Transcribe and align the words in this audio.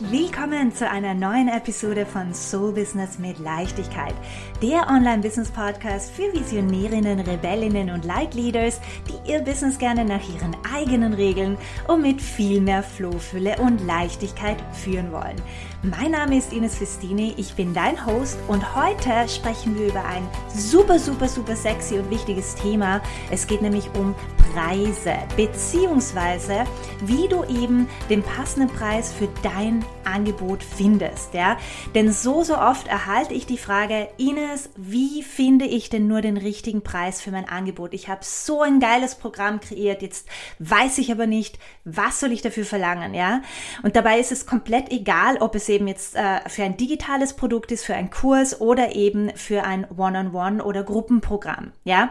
willkommen 0.00 0.72
zu 0.72 0.88
einer 0.88 1.12
neuen 1.12 1.48
Episode 1.48 2.06
von 2.06 2.32
Soul 2.32 2.72
Business 2.72 3.18
mit 3.18 3.40
Leichtigkeit, 3.40 4.14
der 4.62 4.86
Online-Business-Podcast 4.88 6.12
für 6.12 6.32
Visionärinnen, 6.32 7.18
Rebellinnen 7.18 7.90
und 7.90 8.04
Leitleaders, 8.04 8.80
die 9.08 9.32
ihr 9.32 9.40
Business 9.40 9.76
gerne 9.76 10.04
nach 10.04 10.22
ihren 10.32 10.56
eigenen 10.72 11.14
Regeln 11.14 11.58
und 11.88 12.02
mit 12.02 12.22
viel 12.22 12.60
mehr 12.60 12.84
Flohfülle 12.84 13.56
und 13.58 13.84
Leichtigkeit 13.86 14.58
führen 14.72 15.10
wollen. 15.10 15.36
Mein 15.82 16.12
Name 16.12 16.38
ist 16.38 16.52
Ines 16.52 16.76
Festini, 16.76 17.34
ich 17.36 17.54
bin 17.54 17.74
dein 17.74 18.06
Host 18.06 18.38
und 18.46 18.76
heute 18.76 19.28
sprechen 19.28 19.76
wir 19.76 19.88
über 19.88 20.04
ein 20.04 20.28
super, 20.54 20.98
super, 20.98 21.28
super 21.28 21.56
sexy 21.56 21.98
und 21.98 22.10
wichtiges 22.10 22.54
Thema. 22.54 23.00
Es 23.30 23.46
geht 23.46 23.62
nämlich 23.62 23.90
um 23.98 24.14
Preise, 24.52 25.14
beziehungsweise 25.36 26.64
wie 27.04 27.28
du 27.28 27.44
eben 27.44 27.88
den 28.08 28.22
passenden 28.22 28.68
Preis 28.68 29.12
für 29.12 29.28
dein 29.42 29.84
Angebot 30.04 30.62
findest, 30.62 31.34
ja? 31.34 31.58
Denn 31.94 32.12
so, 32.12 32.42
so 32.42 32.56
oft 32.58 32.86
erhalte 32.86 33.34
ich 33.34 33.46
die 33.46 33.58
Frage, 33.58 34.08
Ines, 34.16 34.70
wie 34.76 35.22
finde 35.22 35.66
ich 35.66 35.90
denn 35.90 36.06
nur 36.06 36.20
den 36.20 36.36
richtigen 36.36 36.82
Preis 36.82 37.20
für 37.20 37.30
mein 37.30 37.48
Angebot? 37.48 37.94
Ich 37.94 38.08
habe 38.08 38.20
so 38.24 38.62
ein 38.62 38.80
geiles 38.80 39.14
Programm 39.14 39.60
kreiert, 39.60 40.02
jetzt 40.02 40.28
weiß 40.58 40.98
ich 40.98 41.12
aber 41.12 41.26
nicht, 41.26 41.58
was 41.84 42.20
soll 42.20 42.32
ich 42.32 42.42
dafür 42.42 42.64
verlangen, 42.64 43.14
ja? 43.14 43.42
Und 43.82 43.96
dabei 43.96 44.18
ist 44.18 44.32
es 44.32 44.46
komplett 44.46 44.90
egal, 44.90 45.38
ob 45.38 45.54
es 45.54 45.68
eben 45.68 45.86
jetzt 45.88 46.16
äh, 46.16 46.40
für 46.48 46.64
ein 46.64 46.76
digitales 46.76 47.34
Produkt 47.34 47.72
ist, 47.72 47.84
für 47.84 47.94
einen 47.94 48.10
Kurs 48.10 48.60
oder 48.60 48.94
eben 48.94 49.30
für 49.36 49.64
ein 49.64 49.84
One-on-One 49.84 50.28
-on 50.28 50.58
-One 50.58 50.62
oder 50.62 50.82
Gruppenprogramm, 50.82 51.72
ja? 51.84 52.10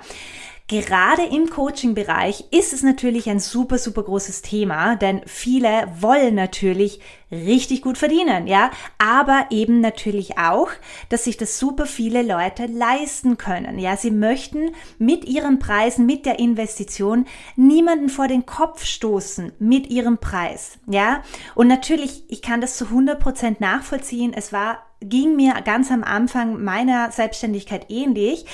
Gerade 0.69 1.23
im 1.23 1.49
Coaching-Bereich 1.49 2.43
ist 2.51 2.73
es 2.73 2.83
natürlich 2.83 3.29
ein 3.29 3.39
super, 3.39 3.77
super 3.77 4.03
großes 4.03 4.41
Thema, 4.41 4.97
denn 4.97 5.21
viele 5.25 5.87
wollen 6.01 6.35
natürlich 6.35 6.99
richtig 7.31 7.81
gut 7.81 7.97
verdienen, 7.97 8.47
ja, 8.47 8.71
aber 8.97 9.45
eben 9.49 9.79
natürlich 9.79 10.37
auch, 10.37 10.67
dass 11.07 11.23
sich 11.23 11.37
das 11.37 11.57
super 11.57 11.85
viele 11.85 12.21
Leute 12.21 12.65
leisten 12.65 13.37
können, 13.37 13.79
ja. 13.79 13.95
Sie 13.95 14.11
möchten 14.11 14.71
mit 14.97 15.23
ihren 15.23 15.59
Preisen, 15.59 16.05
mit 16.05 16.25
der 16.25 16.37
Investition 16.37 17.27
niemanden 17.55 18.09
vor 18.09 18.27
den 18.27 18.45
Kopf 18.45 18.83
stoßen 18.83 19.53
mit 19.59 19.87
ihrem 19.87 20.17
Preis, 20.17 20.79
ja. 20.85 21.23
Und 21.55 21.69
natürlich, 21.69 22.25
ich 22.27 22.41
kann 22.41 22.59
das 22.59 22.75
zu 22.75 22.85
100 22.85 23.21
Prozent 23.21 23.61
nachvollziehen. 23.61 24.33
Es 24.33 24.51
war, 24.51 24.85
ging 24.99 25.37
mir 25.37 25.53
ganz 25.63 25.91
am 25.91 26.03
Anfang 26.03 26.61
meiner 26.61 27.09
Selbstständigkeit 27.11 27.85
ähnlich. 27.89 28.45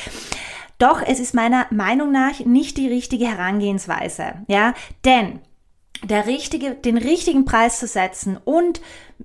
Doch 0.84 1.02
es 1.02 1.22
ist 1.22 1.34
meiner 1.34 1.66
Meinung 1.70 2.12
nach 2.12 2.42
nicht 2.42 2.76
die 2.76 2.90
richtige 2.90 3.26
Herangehensweise, 3.26 4.34
ja, 4.50 4.74
denn 5.06 5.40
der 6.04 6.28
richtige, 6.28 6.76
den 6.76 6.98
richtigen 6.98 7.46
Preis 7.46 7.80
zu 7.80 7.88
setzen 7.88 8.38
und 8.44 8.82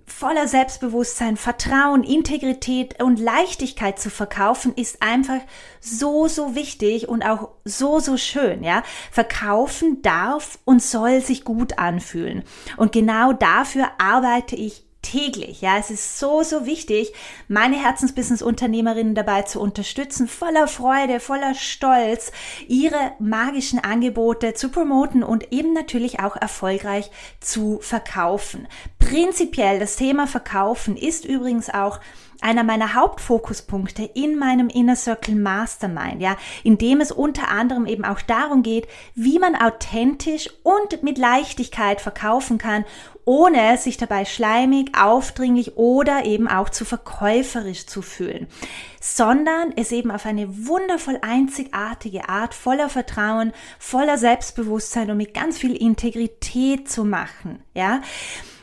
voller 0.06 0.46
Selbstbewusstsein, 0.46 1.36
Vertrauen, 1.36 2.04
Integrität 2.04 3.02
und 3.02 3.18
Leichtigkeit 3.18 3.98
zu 3.98 4.08
verkaufen, 4.08 4.72
ist 4.76 5.02
einfach 5.02 5.40
so, 5.80 6.28
so 6.28 6.54
wichtig 6.54 7.08
und 7.08 7.24
auch 7.24 7.48
so, 7.64 7.98
so 7.98 8.16
schön, 8.16 8.62
ja. 8.62 8.84
Verkaufen 9.10 10.00
darf 10.02 10.60
und 10.64 10.80
soll 10.80 11.20
sich 11.22 11.42
gut 11.42 11.80
anfühlen. 11.80 12.44
Und 12.76 12.92
genau 12.92 13.32
dafür 13.32 13.88
arbeite 13.98 14.54
ich 14.54 14.87
täglich. 15.02 15.60
Ja, 15.60 15.78
es 15.78 15.90
ist 15.90 16.18
so, 16.18 16.42
so 16.42 16.66
wichtig, 16.66 17.12
meine 17.46 17.76
Herzensbusiness-Unternehmerinnen 17.76 19.14
dabei 19.14 19.42
zu 19.42 19.60
unterstützen, 19.60 20.28
voller 20.28 20.68
Freude, 20.68 21.20
voller 21.20 21.54
Stolz, 21.54 22.32
ihre 22.66 23.12
magischen 23.18 23.78
Angebote 23.78 24.54
zu 24.54 24.70
promoten 24.70 25.22
und 25.22 25.52
eben 25.52 25.72
natürlich 25.72 26.20
auch 26.20 26.36
erfolgreich 26.36 27.10
zu 27.40 27.78
verkaufen. 27.80 28.66
Prinzipiell 29.08 29.78
das 29.78 29.96
Thema 29.96 30.26
Verkaufen 30.26 30.94
ist 30.94 31.24
übrigens 31.24 31.70
auch 31.70 31.98
einer 32.42 32.62
meiner 32.62 32.92
Hauptfokuspunkte 32.92 34.02
in 34.02 34.36
meinem 34.36 34.68
Inner 34.68 34.96
Circle 34.96 35.34
Mastermind, 35.34 36.20
ja, 36.20 36.36
in 36.62 36.76
dem 36.76 37.00
es 37.00 37.10
unter 37.10 37.48
anderem 37.48 37.86
eben 37.86 38.04
auch 38.04 38.20
darum 38.20 38.62
geht, 38.62 38.86
wie 39.14 39.38
man 39.38 39.56
authentisch 39.56 40.50
und 40.62 41.02
mit 41.02 41.16
Leichtigkeit 41.16 42.02
verkaufen 42.02 42.58
kann, 42.58 42.84
ohne 43.24 43.78
sich 43.78 43.96
dabei 43.96 44.26
schleimig, 44.26 44.90
aufdringlich 44.94 45.78
oder 45.78 46.26
eben 46.26 46.46
auch 46.46 46.68
zu 46.68 46.84
verkäuferisch 46.84 47.86
zu 47.86 48.02
fühlen, 48.02 48.46
sondern 49.00 49.72
es 49.74 49.90
eben 49.90 50.10
auf 50.10 50.26
eine 50.26 50.66
wundervoll 50.66 51.18
einzigartige 51.22 52.28
Art 52.28 52.52
voller 52.52 52.90
Vertrauen, 52.90 53.54
voller 53.78 54.18
Selbstbewusstsein 54.18 55.10
und 55.10 55.16
mit 55.16 55.32
ganz 55.32 55.56
viel 55.56 55.74
Integrität 55.74 56.90
zu 56.90 57.06
machen, 57.06 57.62
ja. 57.72 58.02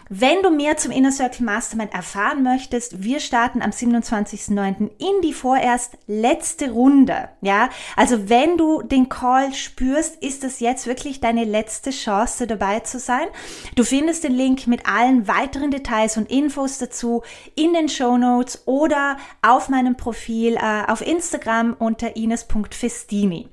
Wenn 0.10 0.44
du 0.44 0.52
mehr 0.52 0.78
zum 0.78 0.92
Inner 0.92 1.12
Circle 1.12 1.44
Mastermind 1.44 1.92
erfahren 1.92 2.44
möchtest, 2.44 3.04
wir 3.04 3.20
starten 3.20 3.64
am 3.64 3.72
27.09. 3.72 4.92
in 5.00 5.22
die 5.24 5.34
vorerst 5.34 5.98
letzte 6.06 6.70
Runde. 6.70 7.30
Ja, 7.42 7.70
also 7.96 8.30
wenn 8.30 8.56
du 8.56 8.84
den 8.84 9.10
Call 9.10 9.52
spürst, 9.56 10.22
ist 10.22 10.44
das 10.44 10.60
jetzt 10.60 10.86
wirklich 10.86 11.22
deine 11.22 11.44
letzte 11.44 11.90
Chance 11.90 12.46
dabei 12.46 12.82
zu 12.82 13.00
sein. 13.00 13.28
Du 13.76 13.84
findest 13.84 14.24
den 14.24 14.34
Link 14.34 14.68
mit 14.68 14.88
allen 14.88 15.28
weiteren 15.28 15.72
Details 15.72 16.18
und 16.18 16.30
Infos 16.30 16.78
dazu 16.78 17.24
in 17.56 17.74
den 17.74 17.90
Show 17.90 18.16
Notes 18.16 18.62
oder 18.68 19.18
auf 19.42 19.70
meinem 19.70 19.98
Profil 19.98 20.56
äh, 20.56 20.84
auf 20.88 21.02
Instagram 21.02 21.76
unter 21.80 22.16
ines.festini. 22.16 23.50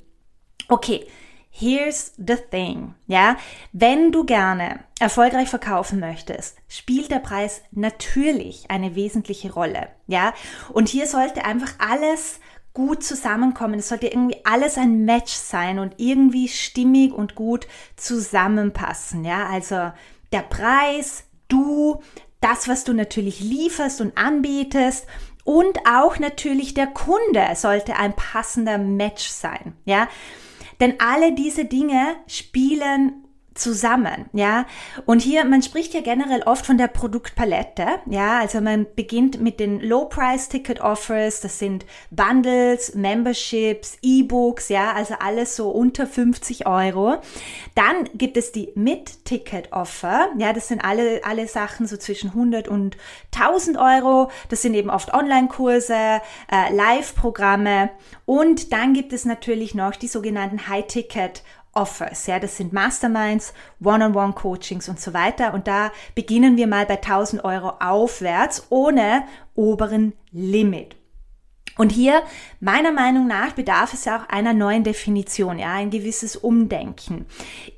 Okay, 0.69 1.07
Here's 1.55 2.13
the 2.17 2.37
thing, 2.51 2.95
ja, 3.07 3.37
wenn 3.73 4.11
du 4.11 4.25
gerne 4.25 4.81
erfolgreich 4.99 5.51
verkaufen 5.51 6.01
möchtest, 6.01 6.57
spielt 6.67 7.11
der 7.11 7.19
Preis 7.19 7.61
natürlich 7.71 8.71
eine 8.71 8.95
wesentliche 8.95 9.53
Rolle, 9.53 9.89
ja, 10.07 10.33
und 10.73 10.89
hier 10.89 11.07
sollte 11.07 11.45
einfach 11.45 11.75
alles 11.79 12.41
gut 12.73 13.05
zusammenkommen. 13.05 13.81
Es 13.81 13.91
sollte 13.91 14.07
irgendwie 14.07 14.39
alles 14.45 14.79
ein 14.79 15.05
Match 15.05 15.35
sein 15.35 15.79
und 15.79 15.97
irgendwie 15.99 16.49
stimmig 16.49 17.13
und 17.13 17.35
gut 17.35 17.67
zusammenpassen, 17.97 19.23
ja, 19.27 19.47
also 19.47 19.93
der 20.33 20.43
Preis, 20.49 21.25
du, 21.49 22.03
das, 22.41 22.67
was 22.67 22.85
du 22.85 22.95
natürlich 22.95 23.41
lieferst 23.41 24.01
und 24.01 24.17
anbietest 24.17 25.07
und 25.45 25.81
auch 25.87 26.19
natürlich 26.19 26.73
der 26.73 26.87
Kunde 26.87 27.47
sollte 27.57 27.97
ein 27.97 28.17
passender 28.17 28.79
Match 28.79 29.29
sein, 29.29 29.75
ja. 29.85 30.09
Denn 30.83 30.99
alle 30.99 31.33
diese 31.33 31.65
Dinge 31.65 32.17
spielen 32.27 33.23
zusammen, 33.55 34.27
ja. 34.33 34.67
Und 35.07 35.23
hier, 35.23 35.45
man 35.45 35.63
spricht 35.63 35.95
ja 35.95 36.01
generell 36.01 36.43
oft 36.43 36.67
von 36.67 36.79
der 36.79 36.89
Produktpalette, 36.89 37.87
ja. 38.07 38.39
Also 38.41 38.61
man 38.61 38.87
beginnt 38.95 39.41
mit 39.41 39.61
den 39.61 39.81
Low-Price-Ticket-Offers, 39.81 41.41
das 41.41 41.59
sind 41.59 41.85
Bundles, 42.11 42.95
Memberships, 42.95 43.99
E-Books, 44.03 44.69
ja, 44.69 44.93
also 44.93 45.15
alles 45.19 45.57
so 45.57 45.71
unter 45.71 46.07
50 46.07 46.67
Euro. 46.67 47.17
Dann 47.75 48.09
gibt 48.15 48.37
es 48.37 48.53
die 48.53 48.71
Mid-Ticket-Offer, 48.75 50.31
ja, 50.39 50.53
das 50.53 50.69
sind 50.69 50.85
alle, 50.85 51.21
alle 51.25 51.47
Sachen 51.47 51.87
so 51.87 51.97
zwischen 51.97 52.31
100 52.31 52.69
und 52.69 52.97
1000 53.35 53.79
Euro. 53.79 54.31
Das 54.49 54.63
sind 54.63 54.75
eben 54.75 54.91
oft 54.91 55.13
Online-Kurse, 55.13 55.95
äh, 55.95 56.75
Live-Programme 56.75 57.91
und 58.25 58.73
dann 58.73 58.95
gibt 58.95 59.13
es 59.13 59.25
natürlich 59.25 59.75
noch 59.75 59.97
die 59.97 60.09
sogenannten 60.09 60.69
High-Ticket 60.69 61.43
Offers. 61.73 62.27
Ja, 62.27 62.39
das 62.39 62.57
sind 62.57 62.73
Masterminds, 62.73 63.55
One-on-One-Coachings 63.83 64.89
und 64.89 65.01
so 65.01 65.15
weiter. 65.15 65.55
Und 65.55 65.67
da 65.67 65.91
beginnen 66.15 66.57
wir 66.57 66.67
mal 66.67 66.85
bei 66.87 66.97
1000 66.97 67.45
Euro 67.45 67.75
aufwärts 67.81 68.67
ohne 68.69 69.25
oberen 69.55 70.13
Limit. 70.33 70.97
Und 71.79 71.91
hier, 71.91 72.23
meiner 72.61 72.93
Meinung 72.93 73.27
nach, 73.27 73.53
bedarf 73.53 73.95
es 73.95 74.07
auch 74.07 74.29
einer 74.29 74.53
neuen 74.53 74.85
Definition, 74.85 75.59
ja, 75.59 75.73
ein 75.73 75.91
gewisses 75.91 76.37
Umdenken. 76.37 77.25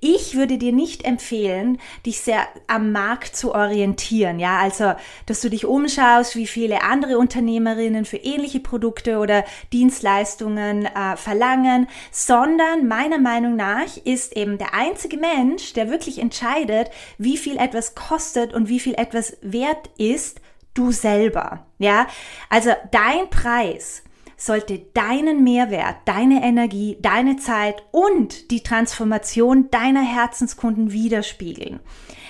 Ich 0.00 0.34
würde 0.34 0.58
dir 0.58 0.72
nicht 0.72 1.04
empfehlen, 1.04 1.78
dich 2.04 2.20
sehr 2.20 2.40
am 2.66 2.90
Markt 2.90 3.36
zu 3.36 3.54
orientieren, 3.54 4.40
ja, 4.40 4.58
also, 4.58 4.94
dass 5.26 5.40
du 5.40 5.48
dich 5.48 5.64
umschaust, 5.64 6.34
wie 6.34 6.48
viele 6.48 6.82
andere 6.82 7.18
Unternehmerinnen 7.18 8.04
für 8.04 8.16
ähnliche 8.16 8.60
Produkte 8.60 9.18
oder 9.18 9.44
Dienstleistungen 9.72 10.86
äh, 10.86 11.16
verlangen, 11.16 11.88
sondern 12.10 12.88
meiner 12.88 13.18
Meinung 13.18 13.54
nach 13.54 13.96
ist 14.04 14.36
eben 14.36 14.58
der 14.58 14.74
einzige 14.74 15.18
Mensch, 15.18 15.72
der 15.72 15.88
wirklich 15.88 16.18
entscheidet, 16.18 16.90
wie 17.18 17.36
viel 17.36 17.58
etwas 17.58 17.94
kostet 17.94 18.52
und 18.52 18.68
wie 18.68 18.80
viel 18.80 18.94
etwas 18.94 19.36
wert 19.40 19.88
ist, 19.98 20.40
du 20.74 20.92
selber. 20.92 21.66
Ja, 21.78 22.06
also 22.50 22.70
dein 22.90 23.30
Preis 23.30 24.02
sollte 24.36 24.78
deinen 24.94 25.44
Mehrwert, 25.44 25.96
deine 26.04 26.42
Energie, 26.42 26.98
deine 27.00 27.36
Zeit 27.36 27.82
und 27.92 28.50
die 28.50 28.62
Transformation 28.62 29.70
deiner 29.70 30.02
Herzenskunden 30.02 30.92
widerspiegeln. 30.92 31.80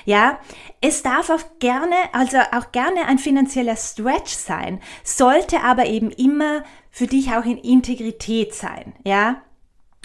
Ja, 0.04 0.38
es 0.82 1.02
darf 1.02 1.30
auch 1.30 1.42
gerne, 1.60 1.94
also 2.12 2.36
auch 2.52 2.72
gerne 2.72 3.06
ein 3.06 3.18
finanzieller 3.18 3.76
Stretch 3.76 4.34
sein, 4.34 4.80
sollte 5.02 5.62
aber 5.62 5.86
eben 5.86 6.10
immer 6.10 6.62
für 6.90 7.06
dich 7.06 7.32
auch 7.32 7.44
in 7.46 7.56
Integrität 7.56 8.54
sein. 8.54 8.92
Ja, 9.04 9.40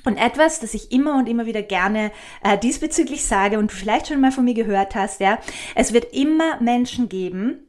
und 0.06 0.18
etwas, 0.18 0.62
das 0.62 0.74
ich 0.74 0.94
immer 0.94 1.18
und 1.18 1.28
immer 1.28 1.46
wieder 1.46 1.62
gerne 1.62 2.12
äh, 2.42 2.58
diesbezüglich 2.58 3.26
sage 3.26 3.60
und 3.60 3.72
du 3.72 3.76
vielleicht 3.76 4.08
schon 4.08 4.22
mal 4.22 4.32
von 4.32 4.46
mir 4.46 4.54
gehört 4.54 4.96
hast, 4.96 5.20
ja, 5.20 5.40
es 5.76 5.92
wird 5.92 6.14
immer 6.14 6.62
Menschen 6.62 7.10
geben, 7.10 7.69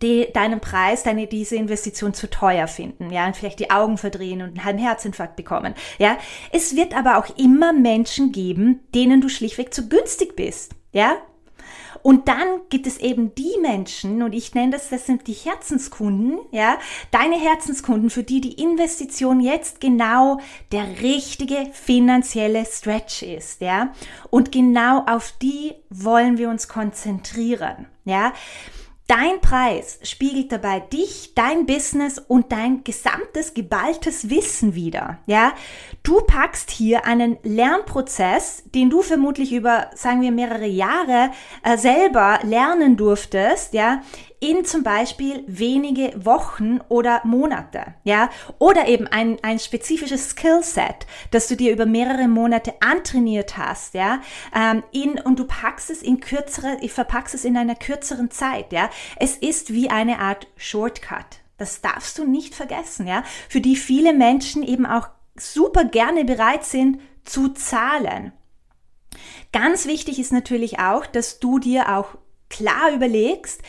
die 0.00 0.28
deinen 0.32 0.60
Preis, 0.60 1.02
deine 1.02 1.26
diese 1.26 1.56
Investition 1.56 2.14
zu 2.14 2.30
teuer 2.30 2.66
finden, 2.66 3.10
ja, 3.10 3.26
und 3.26 3.36
vielleicht 3.36 3.60
die 3.60 3.70
Augen 3.70 3.98
verdrehen 3.98 4.42
und 4.42 4.48
einen 4.48 4.64
halben 4.64 4.78
Herzinfarkt 4.78 5.36
bekommen, 5.36 5.74
ja. 5.98 6.16
Es 6.50 6.76
wird 6.76 6.96
aber 6.96 7.18
auch 7.18 7.36
immer 7.36 7.72
Menschen 7.72 8.32
geben, 8.32 8.80
denen 8.94 9.20
du 9.20 9.28
schlichtweg 9.28 9.74
zu 9.74 9.88
günstig 9.88 10.36
bist, 10.36 10.72
ja. 10.92 11.16
Und 12.02 12.26
dann 12.26 12.62
gibt 12.68 12.88
es 12.88 12.98
eben 12.98 13.34
die 13.36 13.54
Menschen, 13.60 14.22
und 14.22 14.32
ich 14.32 14.54
nenne 14.54 14.72
das, 14.72 14.88
das 14.90 15.06
sind 15.06 15.28
die 15.28 15.34
Herzenskunden, 15.34 16.40
ja, 16.50 16.78
deine 17.12 17.38
Herzenskunden, 17.38 18.10
für 18.10 18.24
die 18.24 18.40
die 18.40 18.60
Investition 18.60 19.40
jetzt 19.40 19.80
genau 19.80 20.40
der 20.72 21.00
richtige 21.00 21.68
finanzielle 21.72 22.64
Stretch 22.66 23.22
ist, 23.22 23.60
ja. 23.60 23.92
Und 24.30 24.50
genau 24.50 25.04
auf 25.06 25.32
die 25.40 25.74
wollen 25.90 26.38
wir 26.38 26.48
uns 26.48 26.66
konzentrieren, 26.66 27.86
ja. 28.04 28.32
Dein 29.08 29.40
Preis 29.40 29.98
spiegelt 30.04 30.52
dabei 30.52 30.80
dich, 30.80 31.34
dein 31.34 31.66
Business 31.66 32.18
und 32.18 32.52
dein 32.52 32.84
gesamtes 32.84 33.52
geballtes 33.52 34.30
Wissen 34.30 34.74
wieder. 34.74 35.18
Ja, 35.26 35.52
du 36.02 36.20
packst 36.20 36.70
hier 36.70 37.04
einen 37.04 37.36
Lernprozess, 37.42 38.62
den 38.74 38.90
du 38.90 39.02
vermutlich 39.02 39.52
über, 39.52 39.90
sagen 39.94 40.20
wir, 40.20 40.30
mehrere 40.30 40.66
Jahre 40.66 41.30
äh, 41.64 41.76
selber 41.76 42.38
lernen 42.44 42.96
durftest, 42.96 43.74
ja, 43.74 44.02
in 44.42 44.64
zum 44.64 44.82
Beispiel 44.82 45.44
wenige 45.46 46.12
Wochen 46.24 46.80
oder 46.88 47.20
Monate, 47.24 47.94
ja, 48.02 48.28
oder 48.58 48.88
eben 48.88 49.06
ein, 49.06 49.38
ein 49.42 49.60
spezifisches 49.60 50.30
Skillset, 50.30 51.06
das 51.30 51.46
du 51.46 51.56
dir 51.56 51.72
über 51.72 51.86
mehrere 51.86 52.26
Monate 52.26 52.74
antrainiert 52.80 53.56
hast, 53.56 53.94
ja, 53.94 54.20
ähm, 54.54 54.82
in, 54.90 55.20
und 55.20 55.38
du 55.38 55.46
packst 55.46 55.90
es 55.90 56.02
in 56.02 56.18
kürzere, 56.18 56.76
ich 56.80 56.92
verpackst 56.92 57.36
es 57.36 57.44
in 57.44 57.56
einer 57.56 57.76
kürzeren 57.76 58.32
Zeit, 58.32 58.72
ja. 58.72 58.90
Es 59.16 59.36
ist 59.36 59.72
wie 59.72 59.90
eine 59.90 60.18
Art 60.18 60.48
Shortcut. 60.56 61.40
Das 61.56 61.80
darfst 61.80 62.18
du 62.18 62.24
nicht 62.24 62.56
vergessen, 62.56 63.06
ja, 63.06 63.22
für 63.48 63.60
die 63.60 63.76
viele 63.76 64.12
Menschen 64.12 64.64
eben 64.64 64.86
auch 64.86 65.08
super 65.36 65.84
gerne 65.84 66.24
bereit 66.24 66.64
sind 66.64 67.00
zu 67.22 67.50
zahlen. 67.50 68.32
Ganz 69.52 69.86
wichtig 69.86 70.18
ist 70.18 70.32
natürlich 70.32 70.80
auch, 70.80 71.06
dass 71.06 71.38
du 71.38 71.60
dir 71.60 71.96
auch 71.96 72.16
klar 72.48 72.92
überlegst, 72.92 73.62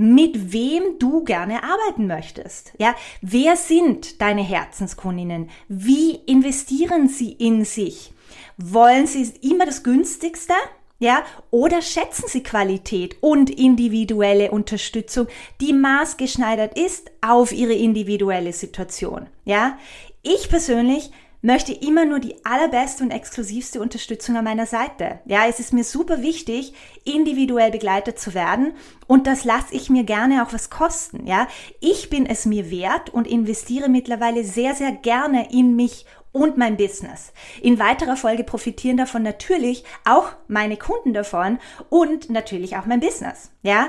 mit 0.00 0.54
wem 0.54 0.98
du 0.98 1.24
gerne 1.24 1.62
arbeiten 1.62 2.06
möchtest. 2.06 2.72
Ja, 2.78 2.94
wer 3.20 3.54
sind 3.56 4.22
deine 4.22 4.42
Herzenskundinnen? 4.42 5.50
Wie 5.68 6.14
investieren 6.26 7.06
sie 7.08 7.32
in 7.32 7.66
sich? 7.66 8.14
Wollen 8.56 9.06
sie 9.06 9.30
immer 9.42 9.66
das 9.66 9.82
günstigste? 9.82 10.54
Ja, 11.00 11.22
oder 11.50 11.82
schätzen 11.82 12.28
Sie 12.28 12.42
Qualität 12.42 13.16
und 13.20 13.50
individuelle 13.50 14.50
Unterstützung, 14.50 15.28
die 15.60 15.72
maßgeschneidert 15.72 16.78
ist 16.78 17.10
auf 17.22 17.52
Ihre 17.52 17.72
individuelle 17.72 18.52
Situation? 18.52 19.26
Ja, 19.44 19.78
ich 20.22 20.48
persönlich 20.48 21.10
möchte 21.42 21.72
immer 21.72 22.04
nur 22.04 22.18
die 22.18 22.44
allerbeste 22.44 23.02
und 23.02 23.10
exklusivste 23.10 23.80
Unterstützung 23.80 24.36
an 24.36 24.44
meiner 24.44 24.66
Seite. 24.66 25.20
Ja, 25.24 25.46
es 25.48 25.60
ist 25.60 25.72
mir 25.72 25.84
super 25.84 26.22
wichtig, 26.22 26.74
individuell 27.04 27.70
begleitet 27.70 28.18
zu 28.18 28.34
werden 28.34 28.74
und 29.06 29.26
das 29.26 29.44
lasse 29.44 29.74
ich 29.74 29.90
mir 29.90 30.04
gerne 30.04 30.44
auch 30.44 30.52
was 30.52 30.70
kosten. 30.70 31.26
Ja, 31.26 31.48
ich 31.80 32.10
bin 32.10 32.26
es 32.26 32.44
mir 32.44 32.70
wert 32.70 33.10
und 33.10 33.26
investiere 33.26 33.88
mittlerweile 33.88 34.44
sehr, 34.44 34.74
sehr 34.74 34.92
gerne 34.92 35.50
in 35.52 35.76
mich 35.76 36.04
und 36.32 36.56
mein 36.56 36.76
Business. 36.76 37.32
In 37.60 37.78
weiterer 37.78 38.16
Folge 38.16 38.44
profitieren 38.44 38.96
davon 38.96 39.22
natürlich 39.22 39.84
auch 40.04 40.28
meine 40.46 40.76
Kunden 40.76 41.12
davon 41.12 41.58
und 41.88 42.30
natürlich 42.30 42.76
auch 42.76 42.86
mein 42.86 43.00
Business. 43.00 43.50
Ja, 43.62 43.88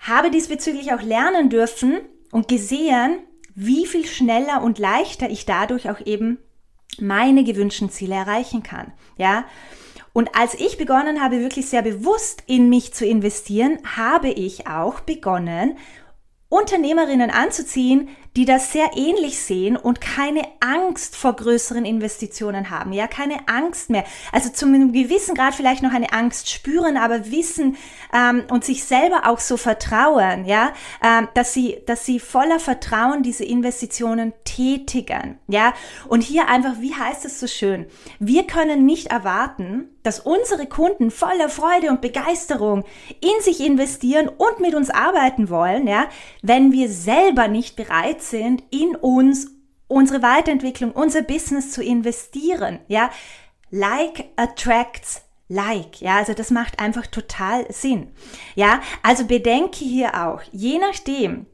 habe 0.00 0.30
diesbezüglich 0.30 0.92
auch 0.92 1.02
lernen 1.02 1.50
dürfen 1.50 2.00
und 2.32 2.48
gesehen, 2.48 3.18
wie 3.54 3.86
viel 3.86 4.06
schneller 4.06 4.62
und 4.62 4.78
leichter 4.78 5.30
ich 5.30 5.46
dadurch 5.46 5.88
auch 5.88 6.04
eben 6.04 6.38
meine 7.00 7.44
gewünschten 7.44 7.90
Ziele 7.90 8.14
erreichen 8.14 8.62
kann. 8.62 8.92
Ja. 9.16 9.44
Und 10.12 10.34
als 10.34 10.54
ich 10.54 10.78
begonnen 10.78 11.22
habe, 11.22 11.40
wirklich 11.40 11.68
sehr 11.68 11.82
bewusst 11.82 12.42
in 12.46 12.68
mich 12.70 12.94
zu 12.94 13.04
investieren, 13.04 13.78
habe 13.96 14.30
ich 14.30 14.66
auch 14.66 15.00
begonnen, 15.00 15.76
Unternehmerinnen 16.48 17.30
anzuziehen, 17.30 18.08
die 18.36 18.44
das 18.44 18.72
sehr 18.72 18.90
ähnlich 18.94 19.40
sehen 19.40 19.76
und 19.76 20.00
keine 20.00 20.42
Angst 20.60 21.16
vor 21.16 21.34
größeren 21.34 21.86
Investitionen 21.86 22.68
haben, 22.68 22.92
ja, 22.92 23.06
keine 23.06 23.48
Angst 23.48 23.88
mehr. 23.88 24.04
Also 24.30 24.50
zu 24.50 24.66
einem 24.66 24.92
gewissen 24.92 25.34
Grad 25.34 25.54
vielleicht 25.54 25.82
noch 25.82 25.92
eine 25.92 26.12
Angst 26.12 26.50
spüren, 26.50 26.98
aber 26.98 27.30
wissen 27.30 27.76
ähm, 28.12 28.44
und 28.50 28.64
sich 28.64 28.84
selber 28.84 29.22
auch 29.26 29.40
so 29.40 29.56
vertrauen, 29.56 30.44
ja, 30.44 30.72
ähm, 31.02 31.28
dass 31.34 31.54
sie, 31.54 31.78
dass 31.86 32.04
sie 32.04 32.20
voller 32.20 32.60
Vertrauen 32.60 33.22
diese 33.22 33.44
Investitionen 33.44 34.34
tätigen, 34.44 35.38
ja. 35.48 35.72
Und 36.08 36.22
hier 36.22 36.48
einfach, 36.48 36.74
wie 36.80 36.94
heißt 36.94 37.24
es 37.24 37.40
so 37.40 37.46
schön? 37.46 37.86
Wir 38.18 38.46
können 38.46 38.84
nicht 38.84 39.06
erwarten, 39.06 39.88
dass 40.06 40.20
unsere 40.20 40.66
Kunden 40.66 41.10
voller 41.10 41.48
Freude 41.48 41.90
und 41.90 42.00
Begeisterung 42.00 42.84
in 43.20 43.42
sich 43.42 43.60
investieren 43.60 44.28
und 44.28 44.60
mit 44.60 44.76
uns 44.76 44.88
arbeiten 44.88 45.50
wollen, 45.50 45.88
ja, 45.88 46.06
wenn 46.42 46.70
wir 46.70 46.88
selber 46.88 47.48
nicht 47.48 47.74
bereit 47.74 48.22
sind, 48.30 48.62
in 48.70 48.96
uns, 48.96 49.48
unsere 49.88 50.22
Weiterentwicklung, 50.22 50.92
unser 50.92 51.22
Business 51.22 51.70
zu 51.72 51.82
investieren. 51.82 52.80
Ja, 52.88 53.10
like 53.70 54.26
attracts 54.36 55.22
like. 55.48 56.00
Ja, 56.00 56.16
also 56.16 56.34
das 56.34 56.50
macht 56.50 56.78
einfach 56.78 57.06
total 57.06 57.70
Sinn. 57.72 58.12
Ja, 58.54 58.80
also 59.02 59.26
bedenke 59.26 59.84
hier 59.84 60.26
auch, 60.26 60.42
je 60.52 60.78
nachdem, 60.78 61.46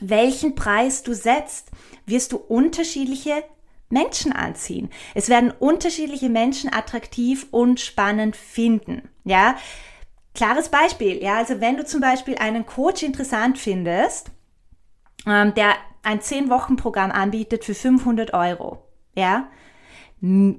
welchen 0.00 0.54
Preis 0.54 1.02
du 1.02 1.14
setzt, 1.14 1.70
wirst 2.06 2.32
du 2.32 2.36
unterschiedliche 2.36 3.44
Menschen 3.88 4.32
anziehen. 4.32 4.90
Es 5.14 5.28
werden 5.28 5.50
unterschiedliche 5.50 6.30
Menschen 6.30 6.72
attraktiv 6.72 7.46
und 7.50 7.78
spannend 7.78 8.36
finden. 8.36 9.08
Ja, 9.24 9.56
klares 10.34 10.70
Beispiel. 10.70 11.22
Ja, 11.22 11.36
also 11.36 11.60
wenn 11.60 11.76
du 11.76 11.84
zum 11.84 12.00
Beispiel 12.00 12.36
einen 12.36 12.64
Coach 12.64 13.02
interessant 13.02 13.58
findest, 13.58 14.30
ähm, 15.26 15.54
der 15.54 15.74
ein 16.02 16.20
10-Wochen-Programm 16.20 17.10
anbietet 17.10 17.64
für 17.64 17.74
500 17.74 18.34
Euro. 18.34 18.78
Ja, 19.14 19.48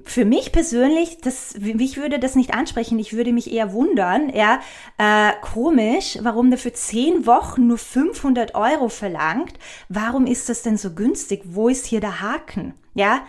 für 0.04 0.26
mich 0.26 0.52
persönlich, 0.52 1.22
das, 1.22 1.56
mich 1.58 1.96
würde 1.96 2.18
das 2.18 2.34
nicht 2.34 2.52
ansprechen. 2.52 2.98
Ich 2.98 3.14
würde 3.14 3.32
mich 3.32 3.50
eher 3.50 3.72
wundern, 3.72 4.28
ja, 4.28 4.60
äh, 4.98 5.32
komisch, 5.40 6.18
warum 6.20 6.50
der 6.50 6.58
für 6.58 6.74
zehn 6.74 7.24
Wochen 7.24 7.66
nur 7.66 7.78
500 7.78 8.54
Euro 8.54 8.90
verlangt. 8.90 9.54
Warum 9.88 10.26
ist 10.26 10.50
das 10.50 10.60
denn 10.60 10.76
so 10.76 10.92
günstig? 10.92 11.40
Wo 11.44 11.68
ist 11.68 11.86
hier 11.86 12.00
der 12.00 12.20
Haken? 12.20 12.74
Ja, 12.92 13.22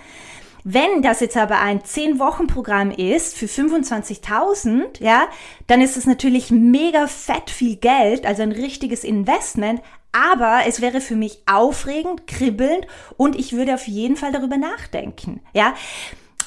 wenn 0.67 1.03
das 1.03 1.19
jetzt 1.19 1.37
aber 1.37 1.59
ein 1.59 1.81
10-Wochen-Programm 1.81 2.89
ist 2.89 3.37
für 3.37 3.45
25.000, 3.45 5.01
ja, 5.01 5.27
dann 5.67 5.79
ist 5.79 5.95
es 5.95 6.07
natürlich 6.07 6.49
mega 6.49 7.05
fett 7.05 7.51
viel 7.51 7.75
Geld, 7.75 8.25
also 8.25 8.41
ein 8.41 8.51
richtiges 8.51 9.03
Investment, 9.03 9.81
aber 10.15 10.61
es 10.65 10.81
wäre 10.81 11.01
für 11.01 11.15
mich 11.15 11.39
aufregend, 11.45 12.27
kribbelnd 12.27 12.87
und 13.17 13.35
ich 13.35 13.53
würde 13.53 13.73
auf 13.75 13.87
jeden 13.87 14.15
Fall 14.15 14.31
darüber 14.31 14.57
nachdenken, 14.57 15.41
ja. 15.53 15.73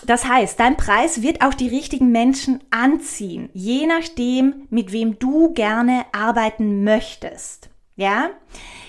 Das 0.06 0.26
heißt, 0.26 0.60
dein 0.60 0.76
Preis 0.76 1.22
wird 1.22 1.42
auch 1.42 1.54
die 1.54 1.68
richtigen 1.68 2.12
Menschen 2.12 2.62
anziehen, 2.70 3.50
je 3.52 3.86
nachdem, 3.86 4.66
mit 4.70 4.92
wem 4.92 5.18
du 5.18 5.52
gerne 5.54 6.06
arbeiten 6.12 6.84
möchtest. 6.84 7.68
Ja? 7.96 8.30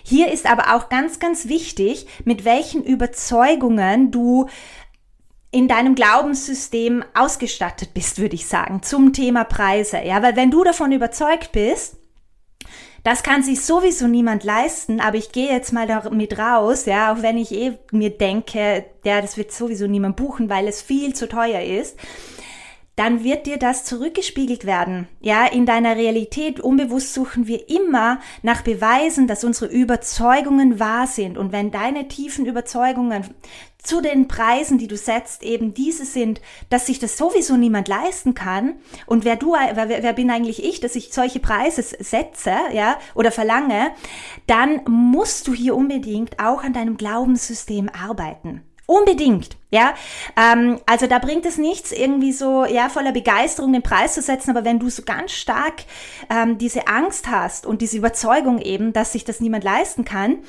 Hier 0.04 0.32
ist 0.32 0.50
aber 0.50 0.76
auch 0.76 0.88
ganz, 0.90 1.20
ganz 1.20 1.48
wichtig, 1.48 2.06
mit 2.26 2.46
welchen 2.46 2.84
Überzeugungen 2.84 4.12
du 4.12 4.48
in 5.52 5.68
deinem 5.68 5.96
Glaubenssystem 5.96 7.04
ausgestattet 7.16 7.96
bist, 7.96 8.20
würde 8.20 8.36
ich 8.36 8.46
sagen, 8.46 8.84
zum 8.84 9.14
Thema 9.14 9.44
Preise. 9.46 10.00
Ja, 10.04 10.22
weil 10.22 10.36
wenn 10.36 10.52
du 10.52 10.64
davon 10.64 10.92
überzeugt 10.92 11.52
bist, 11.52 11.98
das 13.04 13.24
kann 13.24 13.44
sich 13.44 13.62
sowieso 13.62 14.08
niemand 14.08 14.44
leisten, 14.44 15.00
aber 15.00 15.18
ich 15.18 15.32
gehe 15.32 15.52
jetzt 15.52 15.74
mal 15.74 15.88
damit 15.88 16.38
raus, 16.38 16.86
ja, 16.86 17.14
auch 17.14 17.22
wenn 17.22 17.38
ich 17.38 17.52
eh 17.52 17.78
mir 17.92 18.10
denke, 18.10 18.86
ja, 19.04 19.22
das 19.22 19.38
wird 19.38 19.52
sowieso 19.52 19.88
niemand 19.88 20.16
buchen, 20.16 20.50
weil 20.50 20.68
es 20.68 20.82
viel 20.82 21.14
zu 21.14 21.28
teuer 21.28 21.62
ist 21.62 21.98
dann 23.00 23.24
wird 23.24 23.46
dir 23.46 23.56
das 23.56 23.86
zurückgespiegelt 23.86 24.66
werden. 24.66 25.08
Ja, 25.22 25.46
in 25.46 25.66
deiner 25.66 25.96
Realität 25.96 26.60
unbewusst 26.60 27.14
suchen 27.14 27.48
wir 27.48 27.70
immer 27.70 28.20
nach 28.42 28.62
Beweisen, 28.62 29.26
dass 29.26 29.46
unsere 29.46 29.72
Überzeugungen 29.72 30.82
wahr 30.82 31.08
sind. 31.08 31.38
Und 31.38 31.54
wenn 31.54 31.72
deine 31.72 32.10
tiefen 32.10 32.46
Überzeugungen 32.46 33.24
zu 33.82 34.02
den 34.02 34.28
Preisen, 34.28 34.78
die 34.78 34.88
du 34.88 34.98
setzt, 34.98 35.44
eben 35.44 35.74
diese 35.74 36.06
sind, 36.06 36.42
dass 36.70 36.86
sich 36.86 37.00
das 37.00 37.18
sowieso 37.18 37.56
niemand 37.56 37.88
leisten 37.88 38.34
kann. 38.34 38.76
Und 39.06 39.26
wer 39.26 39.36
du, 39.36 39.54
wer, 39.54 39.90
wer 39.90 40.14
bin 40.14 40.30
eigentlich 40.30 40.64
ich, 40.64 40.80
dass 40.80 40.96
ich 40.96 41.14
solche 41.14 41.40
Preise 41.40 41.82
setze, 41.82 42.54
ja, 42.74 42.98
oder 43.16 43.32
verlange, 43.32 43.92
dann 44.48 44.82
musst 44.88 45.48
du 45.48 45.54
hier 45.54 45.76
unbedingt 45.76 46.40
auch 46.40 46.64
an 46.64 46.74
deinem 46.74 46.98
Glaubenssystem 46.98 47.90
arbeiten. 47.90 48.62
Unbedingt. 48.86 49.59
Ja, 49.72 49.94
ähm, 50.36 50.80
also 50.88 51.06
da 51.06 51.20
bringt 51.20 51.46
es 51.46 51.60
nichts, 51.60 51.92
irgendwie 51.92 52.32
so 52.32 52.66
ja 52.66 52.90
voller 52.90 53.12
Begeisterung 53.12 53.72
den 53.72 53.84
Preis 53.84 54.16
zu 54.16 54.22
setzen, 54.24 54.50
aber 54.50 54.66
wenn 54.66 54.80
du 54.80 54.90
so 54.90 55.04
ganz 55.04 55.32
stark 55.32 55.84
ähm, 56.32 56.58
diese 56.58 56.88
Angst 56.88 57.30
hast 57.30 57.68
und 57.68 57.84
diese 57.84 57.98
Überzeugung 57.98 58.60
eben, 58.60 58.94
dass 58.94 59.12
sich 59.12 59.26
das 59.26 59.42
niemand 59.42 59.64
leisten 59.64 60.06
kann, 60.06 60.40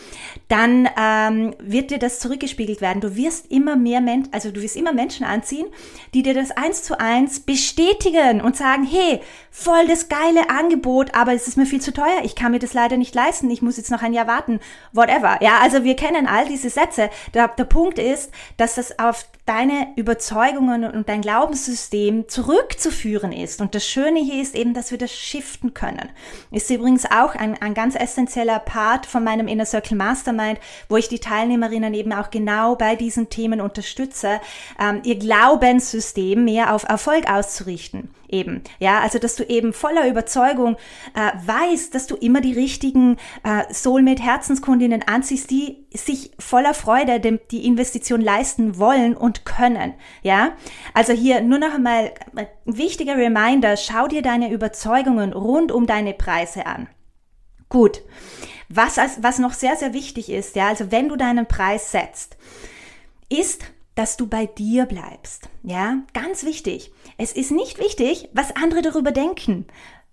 dann 0.48 0.88
ähm, 0.98 1.54
wird 1.58 1.90
dir 1.90 1.98
das 1.98 2.18
zurückgespiegelt 2.18 2.80
werden. 2.80 3.02
Du 3.02 3.14
wirst 3.14 3.50
immer 3.50 3.76
mehr 3.76 4.00
Menschen, 4.00 4.32
also 4.32 4.50
du 4.50 4.62
wirst 4.62 4.76
immer 4.76 4.94
Menschen 4.94 5.26
anziehen, 5.26 5.66
die 6.14 6.22
dir 6.22 6.32
das 6.32 6.50
eins 6.52 6.82
zu 6.82 6.98
eins 6.98 7.40
bestätigen 7.40 8.40
und 8.40 8.56
sagen, 8.56 8.84
hey, 8.84 9.20
voll 9.50 9.86
das 9.86 10.08
geile 10.08 10.48
Angebot, 10.48 11.14
aber 11.14 11.34
es 11.34 11.46
ist 11.46 11.58
mir 11.58 11.66
viel 11.66 11.82
zu 11.82 11.92
teuer, 11.92 12.20
ich 12.22 12.36
kann 12.36 12.52
mir 12.52 12.58
das 12.58 12.72
leider 12.72 12.96
nicht 12.96 13.14
leisten, 13.14 13.50
ich 13.50 13.60
muss 13.60 13.76
jetzt 13.76 13.90
noch 13.90 14.02
ein 14.02 14.14
Jahr 14.14 14.26
warten, 14.26 14.60
whatever. 14.92 15.36
Ja, 15.42 15.58
also 15.60 15.84
wir 15.84 15.96
kennen 15.96 16.26
all 16.26 16.46
diese 16.46 16.70
Sätze. 16.70 17.10
Der, 17.34 17.48
der 17.48 17.64
Punkt 17.64 17.98
ist, 17.98 18.30
dass 18.56 18.76
das 18.76 18.98
auf 19.10 19.26
deine 19.44 19.88
Überzeugungen 19.96 20.84
und 20.84 21.08
dein 21.08 21.22
Glaubenssystem 21.22 22.28
zurückzuführen 22.28 23.32
ist. 23.32 23.60
Und 23.60 23.74
das 23.74 23.84
Schöne 23.84 24.20
hier 24.20 24.40
ist 24.40 24.54
eben, 24.54 24.74
dass 24.74 24.92
wir 24.92 24.98
das 24.98 25.12
shiften 25.12 25.74
können. 25.74 26.08
Ist 26.52 26.70
übrigens 26.70 27.04
auch 27.04 27.34
ein, 27.34 27.60
ein 27.60 27.74
ganz 27.74 27.96
essentieller 27.96 28.60
Part 28.60 29.06
von 29.06 29.24
meinem 29.24 29.48
Inner 29.48 29.66
Circle 29.66 29.96
Mastermind, 29.96 30.60
wo 30.88 30.96
ich 30.96 31.08
die 31.08 31.18
Teilnehmerinnen 31.18 31.92
eben 31.94 32.12
auch 32.12 32.30
genau 32.30 32.76
bei 32.76 32.94
diesen 32.94 33.28
Themen 33.28 33.60
unterstütze, 33.60 34.40
ähm, 34.78 35.00
ihr 35.02 35.18
Glaubenssystem 35.18 36.44
mehr 36.44 36.72
auf 36.72 36.84
Erfolg 36.84 37.28
auszurichten 37.28 38.08
eben. 38.32 38.62
Ja, 38.78 39.00
also 39.00 39.18
dass 39.18 39.36
du 39.36 39.44
eben 39.44 39.72
voller 39.72 40.08
Überzeugung 40.08 40.76
äh, 41.14 41.30
weißt, 41.46 41.94
dass 41.94 42.06
du 42.06 42.16
immer 42.16 42.40
die 42.40 42.52
richtigen 42.52 43.16
äh, 43.42 43.72
Soulmate-Herzenskundinnen 43.72 45.02
anziehst, 45.06 45.50
die 45.50 45.86
sich 45.94 46.32
voller 46.38 46.74
Freude 46.74 47.20
dem, 47.20 47.40
die 47.50 47.66
Investition 47.66 48.20
leisten 48.20 48.78
wollen 48.78 49.16
und 49.16 49.44
können. 49.44 49.94
Ja, 50.22 50.52
also 50.94 51.12
hier 51.12 51.40
nur 51.40 51.58
noch 51.58 51.74
einmal 51.74 52.12
ein 52.34 52.46
wichtiger 52.64 53.16
Reminder, 53.16 53.76
schau 53.76 54.06
dir 54.06 54.22
deine 54.22 54.52
Überzeugungen 54.52 55.32
rund 55.32 55.72
um 55.72 55.86
deine 55.86 56.14
Preise 56.14 56.66
an. 56.66 56.88
Gut. 57.68 58.02
Was, 58.68 58.98
was 59.20 59.40
noch 59.40 59.52
sehr, 59.52 59.74
sehr 59.74 59.92
wichtig 59.94 60.30
ist, 60.30 60.54
ja, 60.54 60.68
also 60.68 60.92
wenn 60.92 61.08
du 61.08 61.16
deinen 61.16 61.46
Preis 61.46 61.90
setzt, 61.90 62.36
ist, 63.28 63.64
dass 64.00 64.16
du 64.16 64.26
bei 64.26 64.46
dir 64.46 64.86
bleibst. 64.86 65.50
Ja, 65.62 65.98
ganz 66.14 66.42
wichtig. 66.44 66.90
Es 67.18 67.32
ist 67.32 67.50
nicht 67.50 67.78
wichtig, 67.78 68.30
was 68.32 68.56
andere 68.56 68.80
darüber 68.80 69.12
denken. 69.12 69.66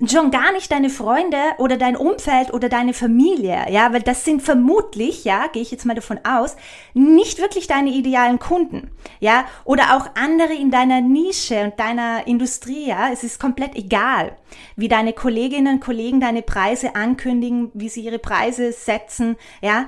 Schon 0.05 0.29
gar 0.29 0.51
nicht 0.51 0.69
deine 0.73 0.89
Freunde 0.89 1.37
oder 1.57 1.77
dein 1.77 1.95
Umfeld 1.95 2.53
oder 2.53 2.67
deine 2.67 2.93
Familie, 2.93 3.65
ja, 3.71 3.93
weil 3.93 4.01
das 4.01 4.25
sind 4.25 4.41
vermutlich, 4.41 5.23
ja, 5.23 5.47
gehe 5.47 5.61
ich 5.61 5.71
jetzt 5.71 5.85
mal 5.85 5.93
davon 5.93 6.19
aus, 6.25 6.57
nicht 6.93 7.39
wirklich 7.39 7.67
deine 7.67 7.91
idealen 7.91 8.39
Kunden, 8.39 8.91
ja, 9.21 9.45
oder 9.63 9.95
auch 9.95 10.09
andere 10.21 10.53
in 10.53 10.69
deiner 10.69 10.99
Nische 10.99 11.63
und 11.63 11.79
deiner 11.79 12.27
Industrie, 12.27 12.89
ja, 12.89 13.09
es 13.13 13.23
ist 13.23 13.39
komplett 13.39 13.73
egal, 13.75 14.35
wie 14.75 14.89
deine 14.89 15.13
Kolleginnen 15.13 15.75
und 15.75 15.79
Kollegen 15.79 16.19
deine 16.19 16.41
Preise 16.41 16.93
ankündigen, 16.93 17.71
wie 17.73 17.87
sie 17.87 18.01
ihre 18.01 18.19
Preise 18.19 18.73
setzen, 18.73 19.37
ja. 19.61 19.87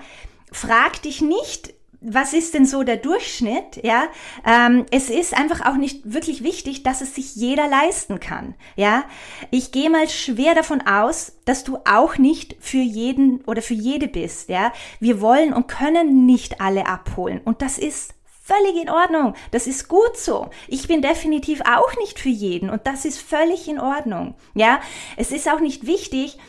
Frag 0.51 1.03
dich 1.03 1.21
nicht, 1.21 1.75
was 2.01 2.33
ist 2.33 2.53
denn 2.53 2.65
so 2.65 2.83
der 2.83 2.97
Durchschnitt? 2.97 3.83
Ja, 3.83 4.07
ähm, 4.45 4.85
es 4.91 5.09
ist 5.09 5.37
einfach 5.37 5.65
auch 5.65 5.75
nicht 5.75 6.13
wirklich 6.13 6.43
wichtig, 6.43 6.83
dass 6.83 7.01
es 7.01 7.15
sich 7.15 7.35
jeder 7.35 7.67
leisten 7.67 8.19
kann. 8.19 8.55
Ja, 8.75 9.03
ich 9.51 9.71
gehe 9.71 9.89
mal 9.89 10.07
schwer 10.07 10.55
davon 10.55 10.81
aus, 10.81 11.33
dass 11.45 11.63
du 11.63 11.77
auch 11.85 12.17
nicht 12.17 12.55
für 12.59 12.77
jeden 12.77 13.41
oder 13.45 13.61
für 13.61 13.73
jede 13.73 14.07
bist. 14.07 14.49
Ja, 14.49 14.71
wir 14.99 15.19
wollen 15.21 15.53
und 15.53 15.67
können 15.67 16.25
nicht 16.25 16.61
alle 16.61 16.87
abholen 16.87 17.41
und 17.43 17.61
das 17.61 17.77
ist 17.77 18.13
völlig 18.49 18.81
in 18.81 18.89
Ordnung. 18.89 19.35
Das 19.51 19.67
ist 19.67 19.87
gut 19.87 20.17
so. 20.17 20.49
Ich 20.67 20.87
bin 20.87 21.01
definitiv 21.01 21.61
auch 21.61 21.95
nicht 21.97 22.19
für 22.19 22.29
jeden 22.29 22.69
und 22.69 22.87
das 22.87 23.05
ist 23.05 23.21
völlig 23.21 23.67
in 23.67 23.79
Ordnung. 23.79 24.35
Ja, 24.55 24.79
es 25.17 25.31
ist 25.31 25.47
auch 25.47 25.59
nicht 25.59 25.85
wichtig, 25.85 26.39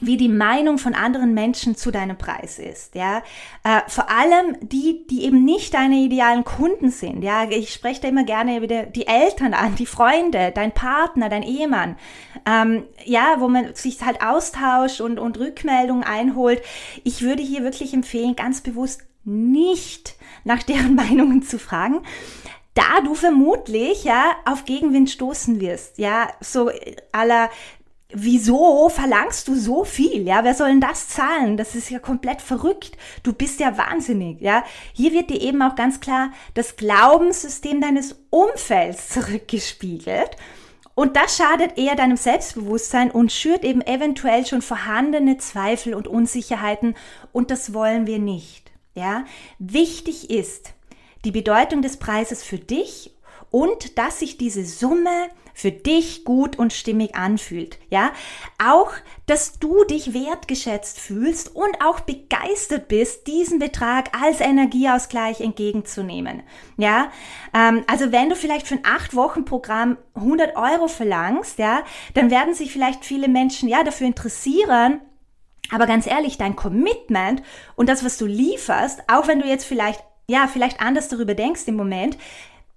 wie 0.00 0.16
die 0.16 0.28
Meinung 0.28 0.78
von 0.78 0.94
anderen 0.94 1.34
Menschen 1.34 1.76
zu 1.76 1.90
deinem 1.90 2.18
Preis 2.18 2.58
ist, 2.58 2.94
ja. 2.94 3.22
Äh, 3.64 3.80
vor 3.88 4.10
allem 4.10 4.56
die, 4.60 5.06
die 5.08 5.24
eben 5.24 5.44
nicht 5.44 5.74
deine 5.74 5.96
idealen 5.96 6.44
Kunden 6.44 6.90
sind, 6.90 7.22
ja. 7.22 7.48
Ich 7.48 7.72
spreche 7.72 8.02
da 8.02 8.08
immer 8.08 8.24
gerne 8.24 8.62
wieder 8.62 8.84
die 8.84 9.06
Eltern 9.06 9.54
an, 9.54 9.74
die 9.76 9.86
Freunde, 9.86 10.52
dein 10.54 10.72
Partner, 10.72 11.28
dein 11.28 11.42
Ehemann, 11.42 11.96
ähm, 12.46 12.84
ja, 13.04 13.36
wo 13.38 13.48
man 13.48 13.74
sich 13.74 14.02
halt 14.02 14.22
austauscht 14.22 15.00
und, 15.00 15.18
und 15.18 15.38
Rückmeldungen 15.38 16.04
einholt. 16.04 16.62
Ich 17.04 17.22
würde 17.22 17.42
hier 17.42 17.62
wirklich 17.62 17.94
empfehlen, 17.94 18.36
ganz 18.36 18.60
bewusst 18.60 19.02
nicht 19.24 20.16
nach 20.44 20.62
deren 20.62 20.94
Meinungen 20.96 21.42
zu 21.42 21.58
fragen, 21.58 22.02
da 22.74 23.00
du 23.02 23.14
vermutlich 23.14 24.04
ja 24.04 24.32
auf 24.44 24.66
Gegenwind 24.66 25.10
stoßen 25.10 25.60
wirst, 25.60 25.98
ja, 25.98 26.28
so 26.40 26.70
aller 27.10 27.48
wieso 28.12 28.88
verlangst 28.88 29.48
du 29.48 29.54
so 29.54 29.84
viel? 29.84 30.26
Ja, 30.26 30.44
wer 30.44 30.54
soll 30.54 30.68
denn 30.68 30.80
das 30.80 31.08
zahlen? 31.08 31.56
Das 31.56 31.74
ist 31.74 31.90
ja 31.90 31.98
komplett 31.98 32.40
verrückt. 32.40 32.96
Du 33.22 33.32
bist 33.32 33.60
ja 33.60 33.76
wahnsinnig. 33.76 34.40
Ja, 34.40 34.64
hier 34.92 35.12
wird 35.12 35.30
dir 35.30 35.40
eben 35.40 35.62
auch 35.62 35.74
ganz 35.74 36.00
klar 36.00 36.30
das 36.54 36.76
Glaubenssystem 36.76 37.80
deines 37.80 38.16
Umfelds 38.30 39.08
zurückgespiegelt. 39.08 40.36
Und 40.94 41.16
das 41.16 41.36
schadet 41.36 41.76
eher 41.76 41.94
deinem 41.94 42.16
Selbstbewusstsein 42.16 43.10
und 43.10 43.30
schürt 43.30 43.64
eben 43.64 43.82
eventuell 43.82 44.46
schon 44.46 44.62
vorhandene 44.62 45.36
Zweifel 45.36 45.94
und 45.94 46.08
Unsicherheiten. 46.08 46.94
Und 47.32 47.50
das 47.50 47.74
wollen 47.74 48.06
wir 48.06 48.18
nicht. 48.18 48.70
Ja, 48.94 49.26
wichtig 49.58 50.30
ist 50.30 50.72
die 51.26 51.32
Bedeutung 51.32 51.82
des 51.82 51.98
Preises 51.98 52.42
für 52.42 52.58
dich 52.58 53.10
und 53.50 53.98
dass 53.98 54.20
sich 54.20 54.38
diese 54.38 54.64
Summe 54.64 55.28
für 55.56 55.72
dich 55.72 56.26
gut 56.26 56.58
und 56.58 56.74
stimmig 56.74 57.14
anfühlt. 57.14 57.78
Ja, 57.88 58.12
auch, 58.62 58.92
dass 59.24 59.58
du 59.58 59.84
dich 59.84 60.12
wertgeschätzt 60.12 61.00
fühlst 61.00 61.56
und 61.56 61.82
auch 61.82 62.00
begeistert 62.00 62.88
bist, 62.88 63.26
diesen 63.26 63.58
Betrag 63.58 64.10
als 64.22 64.40
Energieausgleich 64.40 65.40
entgegenzunehmen. 65.40 66.42
Ja, 66.76 67.10
ähm, 67.54 67.84
also 67.86 68.12
wenn 68.12 68.28
du 68.28 68.36
vielleicht 68.36 68.68
für 68.68 68.74
ein 68.74 68.84
acht 68.84 69.16
Wochen 69.16 69.46
Programm 69.46 69.96
100 70.14 70.56
Euro 70.56 70.88
verlangst, 70.88 71.58
ja, 71.58 71.84
dann 72.12 72.30
werden 72.30 72.52
sich 72.52 72.70
vielleicht 72.70 73.06
viele 73.06 73.26
Menschen 73.26 73.66
ja 73.66 73.82
dafür 73.82 74.08
interessieren, 74.08 75.00
aber 75.72 75.86
ganz 75.86 76.06
ehrlich, 76.06 76.36
dein 76.36 76.54
Commitment 76.54 77.42
und 77.76 77.88
das, 77.88 78.04
was 78.04 78.18
du 78.18 78.26
lieferst, 78.26 79.04
auch 79.10 79.26
wenn 79.26 79.40
du 79.40 79.46
jetzt 79.46 79.64
vielleicht, 79.64 80.04
ja, 80.28 80.48
vielleicht 80.48 80.82
anders 80.82 81.08
darüber 81.08 81.34
denkst 81.34 81.62
im 81.64 81.76
Moment, 81.76 82.18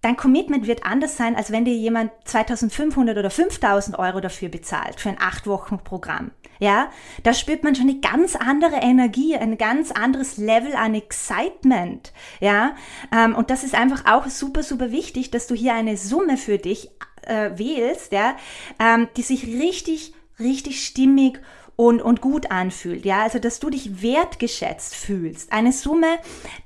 dein 0.02 0.18
Commitment 0.18 0.68
wird 0.68 0.86
anders 0.86 1.18
sein, 1.18 1.36
als 1.36 1.52
wenn 1.52 1.66
dir 1.66 1.74
jemand 1.74 2.12
2500 2.26 3.18
oder 3.18 3.30
5000 3.30 4.00
Euro 4.00 4.22
dafür 4.22 4.50
bezahlt, 4.50 5.00
für 5.00 5.10
ein 5.10 5.18
acht 5.20 5.48
Wochen 5.48 5.80
Programm. 5.80 6.32
Ja, 6.62 6.92
da 7.24 7.34
spürt 7.34 7.64
man 7.64 7.74
schon 7.74 7.90
eine 7.90 8.00
ganz 8.02 8.36
andere 8.36 8.78
Energie, 8.82 9.36
ein 9.36 9.58
ganz 9.58 9.92
anderes 9.92 10.38
Level 10.38 10.76
an 10.76 10.94
Excitement. 10.94 12.12
Ja, 12.42 12.76
ähm, 13.16 13.34
und 13.34 13.50
das 13.50 13.64
ist 13.64 13.76
einfach 13.76 14.06
auch 14.06 14.28
super, 14.28 14.62
super 14.62 14.92
wichtig, 14.92 15.32
dass 15.32 15.48
du 15.48 15.56
hier 15.56 15.74
eine 15.74 15.96
Summe 15.96 16.36
für 16.36 16.58
dich 16.58 16.90
äh, 17.22 17.52
wählst, 17.58 18.12
ja, 18.12 18.36
ähm, 18.78 19.08
die 19.16 19.22
sich 19.22 19.46
richtig, 19.46 20.14
richtig 20.38 20.86
stimmig 20.86 21.40
und, 21.80 22.02
und 22.02 22.20
gut 22.20 22.52
anfühlt. 22.52 23.06
Ja, 23.06 23.22
also 23.22 23.40
dass 23.40 23.62
du 23.62 23.70
dich 23.70 24.02
wertgeschätzt 24.02 24.98
fühlst. 24.98 25.54
Eine 25.54 25.72
Summe, 25.72 26.18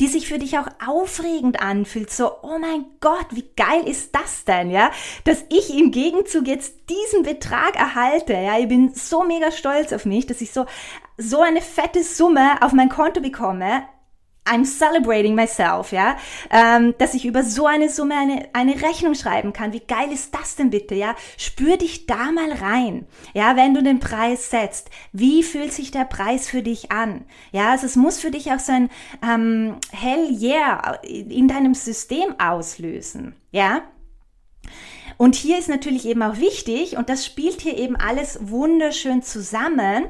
die 0.01 0.07
sich 0.07 0.27
für 0.27 0.39
dich 0.39 0.57
auch 0.57 0.65
aufregend 0.83 1.61
anfühlt. 1.61 2.09
So, 2.09 2.31
oh 2.41 2.57
mein 2.57 2.85
Gott, 2.99 3.27
wie 3.29 3.45
geil 3.55 3.87
ist 3.87 4.15
das 4.15 4.43
denn? 4.43 4.71
Ja, 4.71 4.89
dass 5.23 5.45
ich 5.49 5.71
im 5.77 5.91
Gegenzug 5.91 6.47
jetzt 6.47 6.73
diesen 6.89 7.21
Betrag 7.21 7.75
erhalte. 7.75 8.33
Ja, 8.33 8.57
ich 8.57 8.67
bin 8.67 8.91
so 8.95 9.23
mega 9.23 9.51
stolz 9.51 9.93
auf 9.93 10.05
mich, 10.05 10.25
dass 10.25 10.41
ich 10.41 10.51
so 10.51 10.65
so 11.15 11.41
eine 11.41 11.61
fette 11.61 12.03
Summe 12.03 12.59
auf 12.63 12.73
mein 12.73 12.89
Konto 12.89 13.21
bekomme, 13.21 13.83
I'm 14.45 14.65
celebrating 14.65 15.35
myself, 15.35 15.91
ja, 15.91 16.17
ähm, 16.51 16.93
dass 16.97 17.13
ich 17.13 17.25
über 17.25 17.43
so 17.43 17.65
eine 17.65 17.89
Summe 17.89 18.15
eine, 18.15 18.49
eine 18.53 18.81
Rechnung 18.81 19.15
schreiben 19.15 19.53
kann. 19.53 19.73
Wie 19.73 19.79
geil 19.79 20.11
ist 20.11 20.33
das 20.35 20.55
denn 20.55 20.69
bitte, 20.69 20.95
ja? 20.95 21.15
Spür 21.37 21.77
dich 21.77 22.05
da 22.07 22.31
mal 22.31 22.51
rein, 22.51 23.07
ja, 23.33 23.55
wenn 23.55 23.73
du 23.73 23.81
den 23.81 23.99
Preis 23.99 24.49
setzt. 24.49 24.89
Wie 25.11 25.43
fühlt 25.43 25.71
sich 25.71 25.91
der 25.91 26.05
Preis 26.05 26.49
für 26.49 26.61
dich 26.61 26.91
an? 26.91 27.25
Ja, 27.51 27.71
also 27.71 27.85
es 27.85 27.95
muss 27.95 28.19
für 28.19 28.31
dich 28.31 28.51
auch 28.51 28.59
so 28.59 28.73
ein 28.73 28.89
ähm, 29.23 29.77
Hell 29.91 30.29
yeah 30.31 30.99
in 31.03 31.47
deinem 31.47 31.73
System 31.73 32.39
auslösen, 32.39 33.35
ja? 33.51 33.81
Und 35.17 35.35
hier 35.35 35.57
ist 35.57 35.69
natürlich 35.69 36.05
eben 36.05 36.21
auch 36.21 36.37
wichtig, 36.37 36.97
und 36.97 37.09
das 37.09 37.25
spielt 37.25 37.61
hier 37.61 37.77
eben 37.77 37.95
alles 37.95 38.39
wunderschön 38.41 39.21
zusammen, 39.21 40.05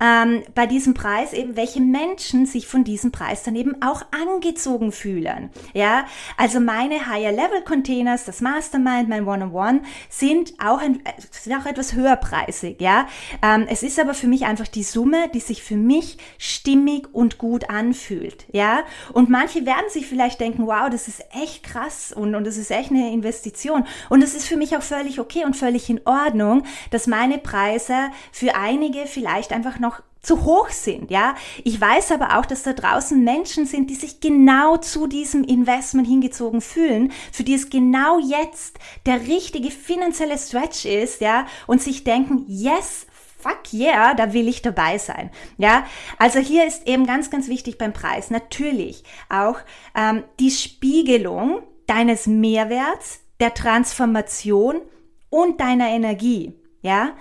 ähm, 0.00 0.42
bei 0.54 0.66
diesem 0.66 0.94
Preis 0.94 1.32
eben, 1.32 1.56
welche 1.56 1.80
Menschen 1.80 2.46
sich 2.46 2.66
von 2.66 2.84
diesem 2.84 3.12
Preis 3.12 3.42
dann 3.42 3.56
eben 3.56 3.82
auch 3.82 4.02
angezogen 4.10 4.92
fühlen. 4.92 5.50
Ja, 5.74 6.06
also 6.36 6.60
meine 6.60 7.06
Higher 7.06 7.32
Level 7.32 7.62
Containers, 7.64 8.24
das 8.24 8.40
Mastermind, 8.40 9.08
mein 9.08 9.26
One-on-One, 9.26 9.82
sind 10.08 10.54
auch, 10.62 10.78
ein, 10.78 11.02
sind 11.30 11.54
auch 11.54 11.66
etwas 11.66 11.94
höherpreisig. 11.94 12.80
Ja, 12.80 13.06
ähm, 13.42 13.66
es 13.68 13.82
ist 13.82 13.98
aber 13.98 14.14
für 14.14 14.26
mich 14.26 14.44
einfach 14.44 14.68
die 14.68 14.82
Summe, 14.82 15.28
die 15.32 15.40
sich 15.40 15.62
für 15.62 15.76
mich 15.76 16.18
stimmig 16.38 17.08
und 17.12 17.38
gut 17.38 17.70
anfühlt. 17.70 18.46
Ja, 18.52 18.84
und 19.12 19.30
manche 19.30 19.66
werden 19.66 19.88
sich 19.88 20.06
vielleicht 20.06 20.40
denken, 20.40 20.66
wow, 20.66 20.88
das 20.90 21.08
ist 21.08 21.24
echt 21.32 21.62
krass 21.62 22.12
und, 22.12 22.34
und 22.34 22.44
das 22.44 22.56
ist 22.56 22.70
echt 22.70 22.90
eine 22.90 23.12
Investition. 23.12 23.84
Und 24.08 24.22
es 24.22 24.34
ist 24.34 24.41
für 24.46 24.56
mich 24.56 24.76
auch 24.76 24.82
völlig 24.82 25.20
okay 25.20 25.44
und 25.44 25.56
völlig 25.56 25.88
in 25.88 26.00
Ordnung, 26.04 26.64
dass 26.90 27.06
meine 27.06 27.38
Preise 27.38 28.10
für 28.30 28.54
einige 28.54 29.06
vielleicht 29.06 29.52
einfach 29.52 29.78
noch 29.78 30.02
zu 30.22 30.44
hoch 30.44 30.70
sind, 30.70 31.10
ja. 31.10 31.34
Ich 31.64 31.80
weiß 31.80 32.12
aber 32.12 32.38
auch, 32.38 32.46
dass 32.46 32.62
da 32.62 32.72
draußen 32.72 33.22
Menschen 33.22 33.66
sind, 33.66 33.90
die 33.90 33.96
sich 33.96 34.20
genau 34.20 34.76
zu 34.76 35.08
diesem 35.08 35.42
Investment 35.42 36.06
hingezogen 36.06 36.60
fühlen, 36.60 37.12
für 37.32 37.42
die 37.42 37.54
es 37.54 37.70
genau 37.70 38.20
jetzt 38.20 38.78
der 39.04 39.26
richtige 39.26 39.72
finanzielle 39.72 40.38
Stretch 40.38 40.84
ist, 40.84 41.20
ja, 41.20 41.46
und 41.66 41.82
sich 41.82 42.04
denken, 42.04 42.44
yes, 42.46 43.06
fuck 43.42 43.72
yeah, 43.72 44.14
da 44.14 44.32
will 44.32 44.46
ich 44.46 44.62
dabei 44.62 44.98
sein. 44.98 45.30
Ja, 45.58 45.84
also 46.18 46.38
hier 46.38 46.66
ist 46.66 46.86
eben 46.86 47.04
ganz, 47.04 47.30
ganz 47.30 47.48
wichtig 47.48 47.76
beim 47.76 47.92
Preis 47.92 48.30
natürlich 48.30 49.02
auch 49.28 49.58
ähm, 49.96 50.22
die 50.38 50.52
Spiegelung 50.52 51.62
deines 51.88 52.28
Mehrwerts, 52.28 53.21
der 53.42 53.52
Transformation 53.54 54.80
und 55.28 55.60
deiner 55.60 55.88
Energie. 55.88 56.54
Ja, 56.80 57.14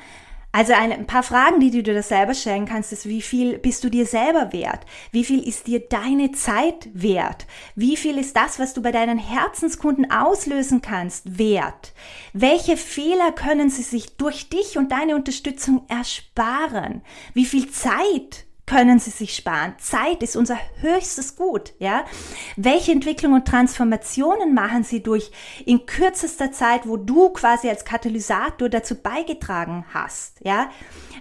also 0.54 0.74
ein 0.74 1.08
paar 1.08 1.24
Fragen, 1.24 1.62
die 1.62 1.72
du 1.72 1.82
dir 1.82 2.04
selber 2.04 2.34
stellen 2.34 2.66
kannst, 2.66 2.92
ist, 2.92 3.08
wie 3.08 3.22
viel 3.22 3.58
bist 3.58 3.84
du 3.84 3.90
dir 3.90 4.06
selber 4.06 4.52
wert? 4.52 4.86
Wie 5.12 5.24
viel 5.24 5.48
ist 5.48 5.68
dir 5.68 5.80
deine 5.80 6.34
Zeit 6.34 6.90
wert? 6.94 7.48
Wie 7.76 7.96
viel 7.96 8.18
ist 8.18 8.36
das, 8.36 8.60
was 8.60 8.74
du 8.74 8.82
bei 8.82 8.92
deinen 8.92 9.18
Herzenskunden 9.18 10.12
auslösen 10.12 10.82
kannst, 10.82 11.38
wert? 11.38 11.94
Welche 12.34 12.76
Fehler 12.76 13.32
können 13.32 13.70
sie 13.70 13.84
sich 13.84 14.18
durch 14.18 14.50
dich 14.50 14.78
und 14.78 14.92
deine 14.92 15.16
Unterstützung 15.16 15.86
ersparen? 15.88 17.02
Wie 17.34 17.46
viel 17.46 17.72
Zeit 17.72 18.46
können 18.72 19.00
Sie 19.00 19.10
sich 19.10 19.36
sparen. 19.36 19.76
Zeit 19.80 20.24
ist 20.24 20.38
unser 20.38 20.58
höchstes 20.80 21.36
Gut, 21.36 21.74
ja. 21.80 22.06
Welche 22.56 22.94
Entwicklung 22.94 23.34
und 23.34 23.46
Transformationen 23.46 24.54
machen 24.54 24.86
Sie 24.86 25.04
durch 25.04 25.30
in 25.66 25.86
kürzester 25.86 26.54
Zeit, 26.54 26.88
wo 26.88 26.96
du 26.96 27.32
quasi 27.32 27.68
als 27.68 27.84
Katalysator 27.84 28.70
dazu 28.70 28.96
beigetragen 28.96 29.84
hast, 29.94 30.40
ja? 30.42 30.70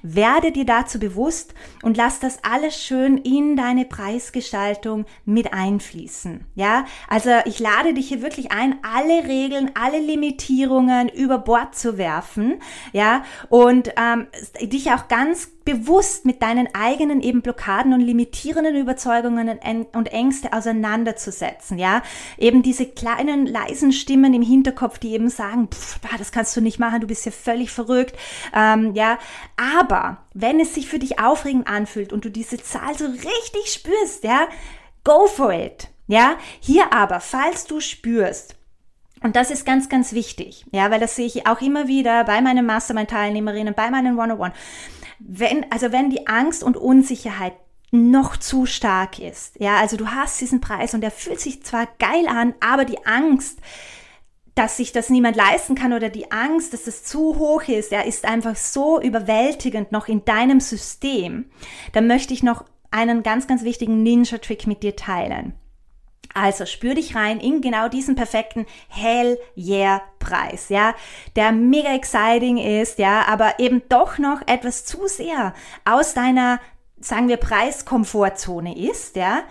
Werde 0.03 0.53
dir 0.53 0.65
dazu 0.65 1.01
bewusst 1.01 1.53
und 1.83 1.97
lass 1.97 2.21
das 2.21 2.39
alles 2.45 2.81
schön 2.81 3.19
in 3.19 3.57
deine 3.57 3.85
Preisgestaltung 3.85 5.05
mit 5.25 5.53
einfließen. 5.53 6.47
Ja, 6.55 6.87
also 7.09 7.31
ich 7.47 7.59
lade 7.59 7.95
dich 7.95 8.09
hier 8.09 8.23
wirklich 8.23 8.53
ein, 8.53 8.79
alle 8.83 9.29
Regeln, 9.29 9.73
alle 9.75 9.99
Limitierungen 9.99 11.09
über 11.09 11.39
Bord 11.39 11.75
zu 11.75 11.99
werfen. 11.99 12.63
Ja, 12.93 13.25
und 13.49 13.93
ähm, 13.97 14.29
dich 14.63 14.93
auch 14.93 15.09
ganz 15.09 15.51
bewusst 15.71 16.25
mit 16.25 16.43
deinen 16.43 16.69
eigenen 16.75 17.21
eben 17.21 17.43
Blockaden 17.43 17.93
und 17.93 18.01
limitierenden 18.01 18.75
Überzeugungen 18.77 19.59
und 19.93 20.13
Ängste 20.13 20.53
auseinanderzusetzen, 20.53 21.79
ja, 21.79 22.03
eben 22.39 22.63
diese 22.63 22.87
kleinen 22.87 23.47
leisen 23.47 23.93
Stimmen 23.93 24.35
im 24.35 24.43
Hinterkopf, 24.43 24.99
die 24.99 25.13
eben 25.13 25.29
sagen, 25.29 25.69
pff, 25.69 26.01
das 26.19 26.33
kannst 26.33 26.57
du 26.57 26.61
nicht 26.61 26.79
machen, 26.79 27.01
du 27.01 27.07
bist 27.07 27.25
ja 27.25 27.33
völlig 27.33 27.71
verrückt, 27.71 28.17
ähm, 28.55 28.95
ja, 28.95 29.19
aber 29.57 30.19
wenn 30.35 30.59
es 30.61 30.75
sich 30.75 30.89
für 30.89 30.99
dich 30.99 31.21
aufregend 31.21 31.69
anfühlt 31.69 32.13
und 32.13 32.25
du 32.25 32.31
diese 32.31 32.59
Zahl 32.59 32.97
so 32.97 33.07
richtig 33.07 33.73
spürst, 33.73 34.25
ja, 34.25 34.49
go 35.05 35.27
for 35.27 35.53
it, 35.53 35.89
ja, 36.09 36.37
hier 36.61 36.93
aber, 36.93 37.21
falls 37.21 37.65
du 37.67 37.81
spürst, 37.81 38.57
und 39.23 39.37
das 39.37 39.51
ist 39.51 39.67
ganz, 39.67 39.91
ganz 39.91 40.15
wichtig, 40.15 40.65
ja, 40.73 40.91
weil 40.91 40.99
das 40.99 41.15
sehe 41.15 41.27
ich 41.27 41.47
auch 41.47 41.61
immer 41.61 41.89
wieder 41.89 42.25
bei 42.25 42.41
meinen 42.41 42.65
Mastermind-Teilnehmerinnen, 42.65 43.75
bei 43.75 43.91
meinen 43.91 44.19
One-on-One 44.19 44.55
wenn, 45.21 45.71
also 45.71 45.93
wenn 45.93 46.11
die 46.11 46.27
Angst 46.27 46.63
und 46.63 46.77
Unsicherheit 46.77 47.53
noch 47.93 48.37
zu 48.37 48.67
stark 48.67 49.19
ist, 49.19 49.59
ja, 49.61 49.77
also 49.77 49.97
du 49.97 50.09
hast 50.09 50.41
diesen 50.41 50.61
Preis 50.61 50.95
und 50.95 51.01
der 51.03 51.11
fühlt 51.11 51.41
sich 51.41 51.63
zwar 51.63 51.87
geil 51.99 52.27
an, 52.29 52.55
aber 52.61 52.85
die 52.85 53.05
Angst, 53.07 53.59
dass 54.55 54.77
sich 54.77 54.93
das 54.93 55.11
niemand 55.11 55.37
leisten 55.37 55.75
kann 55.75 55.93
oder 55.93 56.09
die 56.09 56.31
Angst, 56.33 56.73
dass 56.73 56.87
es 56.87 57.05
zu 57.05 57.39
hoch 57.39 57.63
ist, 57.63 57.93
ja, 57.93 58.01
ist 58.01 58.25
einfach 58.25 58.57
so 58.57 59.01
überwältigend 59.01 59.93
noch 59.93 60.09
in 60.09 60.25
deinem 60.25 60.61
System, 60.61 61.47
dann 61.93 62.07
möchte 62.07 62.35
ich 62.35 62.43
noch 62.43 62.65
einen 62.91 63.23
ganz, 63.23 63.47
ganz 63.47 63.63
wichtigen 63.63 64.03
Ninja-Trick 64.03 64.67
mit 64.67 64.83
dir 64.83 64.97
teilen. 64.97 65.55
Also 66.33 66.65
spür 66.65 66.95
dich 66.95 67.17
rein 67.17 67.41
in 67.41 67.61
genau 67.61 67.89
diesen 67.89 68.15
perfekten 68.15 68.67
Hell 68.89 69.39
Yeah 69.57 70.03
Preis, 70.21 70.69
ja, 70.69 70.95
der 71.35 71.51
mega 71.51 71.93
exciting 71.95 72.59
ist, 72.59 72.99
ja, 72.99 73.27
aber 73.27 73.59
eben 73.59 73.83
doch 73.89 74.19
noch 74.19 74.43
etwas 74.47 74.85
zu 74.85 75.09
sehr 75.09 75.55
aus 75.85 76.15
deiner, 76.15 76.61
sagen 77.01 77.29
wir, 77.29 77.37
Preiskomfortzone 77.37 78.79
ist, 78.79 79.17
ja. 79.17 79.43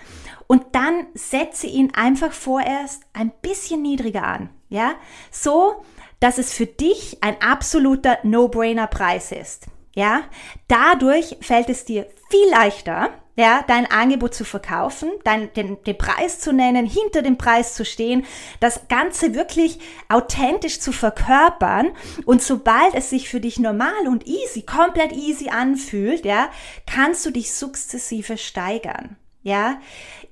Und 0.47 0.63
dann 0.73 1.07
setze 1.13 1.67
ihn 1.67 1.91
einfach 1.93 2.31
vorerst 2.31 3.03
ein 3.13 3.31
bisschen 3.41 3.81
niedriger 3.81 4.23
an, 4.23 4.49
ja, 4.69 4.93
so, 5.31 5.83
dass 6.19 6.37
es 6.37 6.53
für 6.53 6.65
dich 6.65 7.17
ein 7.21 7.41
absoluter 7.41 8.19
No-Brainer 8.23 8.87
Preis 8.87 9.31
ist, 9.31 9.65
ja. 9.95 10.21
Dadurch 10.69 11.37
fällt 11.41 11.69
es 11.69 11.83
dir 11.83 12.07
viel 12.29 12.49
leichter, 12.51 13.09
ja, 13.39 13.63
dein 13.65 13.89
Angebot 13.89 14.33
zu 14.33 14.43
verkaufen, 14.43 15.09
dein, 15.23 15.53
den, 15.53 15.81
den 15.85 15.97
Preis 15.97 16.41
zu 16.41 16.51
nennen, 16.51 16.85
hinter 16.85 17.21
dem 17.21 17.37
Preis 17.37 17.73
zu 17.73 17.85
stehen, 17.85 18.25
das 18.59 18.89
Ganze 18.89 19.33
wirklich 19.33 19.79
authentisch 20.09 20.81
zu 20.81 20.91
verkörpern 20.91 21.91
und 22.25 22.41
sobald 22.41 22.93
es 22.95 23.09
sich 23.09 23.29
für 23.29 23.39
dich 23.39 23.57
normal 23.57 24.09
und 24.09 24.27
easy, 24.27 24.63
komplett 24.63 25.13
easy 25.13 25.47
anfühlt, 25.47 26.25
ja, 26.25 26.49
kannst 26.85 27.25
du 27.25 27.31
dich 27.31 27.53
sukzessive 27.53 28.37
steigern. 28.37 29.15
Ja, 29.41 29.79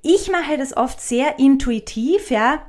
ich 0.02 0.30
mache 0.30 0.58
das 0.58 0.76
oft 0.76 1.00
sehr 1.00 1.40
intuitiv, 1.40 2.30
ja, 2.30 2.62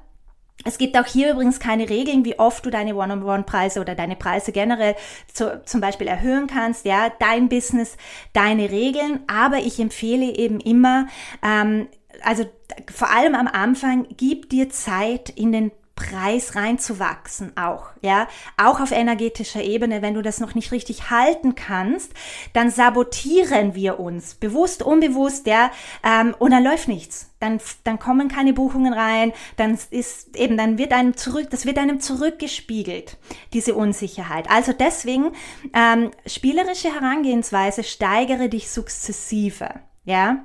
es 0.65 0.77
gibt 0.77 0.99
auch 0.99 1.07
hier 1.07 1.31
übrigens 1.33 1.61
keine 1.61 1.89
Regeln, 1.89 2.25
wie 2.25 2.39
oft 2.39 2.67
du 2.67 2.71
deine 2.71 2.97
One-on-One-Preise 2.97 3.81
oder 3.81 3.95
deine 3.95 4.17
Preise 4.17 4.51
generell 4.53 4.97
zu, 5.33 5.63
zum 5.65 5.81
Beispiel 5.81 6.09
erhöhen 6.09 6.49
kannst. 6.49 6.85
Ja, 6.85 7.13
dein 7.21 7.49
Business, 7.49 7.97
deine 8.33 8.71
Regeln. 8.71 9.21
Aber 9.29 9.59
ich 9.59 9.79
empfehle 9.79 10.27
eben 10.37 10.59
immer, 10.61 11.07
ähm, 11.43 11.89
also 12.23 12.45
vor 12.93 13.11
allem 13.11 13.35
am 13.35 13.47
Anfang, 13.47 14.07
gib 14.17 14.51
dir 14.51 14.69
Zeit 14.69 15.31
in 15.31 15.53
den 15.53 15.71
Preis 15.99 16.55
reinzuwachsen 16.55 17.57
auch, 17.57 17.87
ja, 18.03 18.29
auch 18.57 18.79
auf 18.79 18.93
energetischer 18.93 19.63
Ebene, 19.63 20.01
wenn 20.01 20.15
du 20.15 20.23
das 20.23 20.39
noch 20.39 20.55
nicht 20.55 20.71
richtig 20.71 21.11
halten 21.11 21.57
kannst, 21.57 22.13
dann 22.53 22.71
sabotieren 22.71 23.75
wir 23.75 23.99
uns, 23.99 24.37
bewusst, 24.37 24.85
unbewusst, 24.85 25.49
ja, 25.49 25.73
ähm, 26.05 26.37
und 26.39 26.53
dann 26.53 26.63
läuft 26.63 26.87
nichts, 26.87 27.35
dann, 27.41 27.59
dann 27.83 27.99
kommen 27.99 28.29
keine 28.29 28.53
Buchungen 28.53 28.93
rein, 28.93 29.33
dann 29.57 29.77
ist 29.91 30.37
eben, 30.37 30.57
dann 30.57 30.79
wird 30.79 30.93
einem 30.93 31.17
zurück, 31.17 31.49
das 31.51 31.67
wird 31.67 31.79
einem 31.79 32.01
zurückgespiegelt, 32.01 33.17
diese 33.53 33.75
Unsicherheit. 33.75 34.49
Also 34.49 34.73
deswegen, 34.73 35.33
ähm, 35.75 36.13
spielerische 36.27 36.95
Herangehensweise, 36.95 37.83
steigere 37.83 38.49
dich 38.49 38.71
sukzessive, 38.71 39.69
ja, 40.05 40.45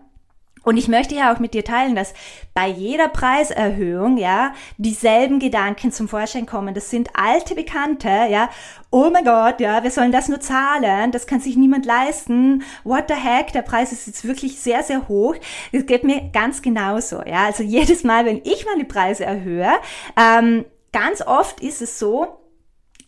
und 0.63 0.77
ich 0.77 0.87
möchte 0.87 1.15
ja 1.15 1.33
auch 1.33 1.39
mit 1.39 1.53
dir 1.53 1.63
teilen, 1.63 1.95
dass 1.95 2.13
bei 2.53 2.67
jeder 2.67 3.09
Preiserhöhung, 3.09 4.17
ja, 4.17 4.53
dieselben 4.77 5.39
Gedanken 5.39 5.91
zum 5.91 6.07
Vorschein 6.07 6.45
kommen. 6.45 6.73
Das 6.73 6.89
sind 6.89 7.09
alte 7.13 7.53
Bekannte, 7.55 8.09
ja. 8.29 8.49
Oh 8.89 9.09
mein 9.11 9.25
Gott, 9.25 9.59
ja, 9.59 9.83
wir 9.83 9.91
sollen 9.91 10.11
das 10.11 10.29
nur 10.29 10.39
zahlen. 10.39 11.11
Das 11.11 11.27
kann 11.27 11.41
sich 11.41 11.57
niemand 11.57 11.85
leisten. 11.85 12.63
What 12.83 13.05
the 13.09 13.15
heck? 13.15 13.51
Der 13.53 13.63
Preis 13.63 13.91
ist 13.91 14.07
jetzt 14.07 14.25
wirklich 14.25 14.59
sehr, 14.59 14.83
sehr 14.83 15.07
hoch. 15.07 15.35
Das 15.71 15.85
geht 15.85 16.03
mir 16.03 16.29
ganz 16.31 16.61
genauso, 16.61 17.21
ja. 17.23 17.45
Also 17.45 17.63
jedes 17.63 18.03
Mal, 18.03 18.25
wenn 18.25 18.41
ich 18.43 18.65
meine 18.65 18.85
Preise 18.85 19.25
erhöhe, 19.25 19.71
ähm, 20.15 20.65
ganz 20.93 21.21
oft 21.21 21.59
ist 21.59 21.81
es 21.81 21.99
so, 21.99 22.42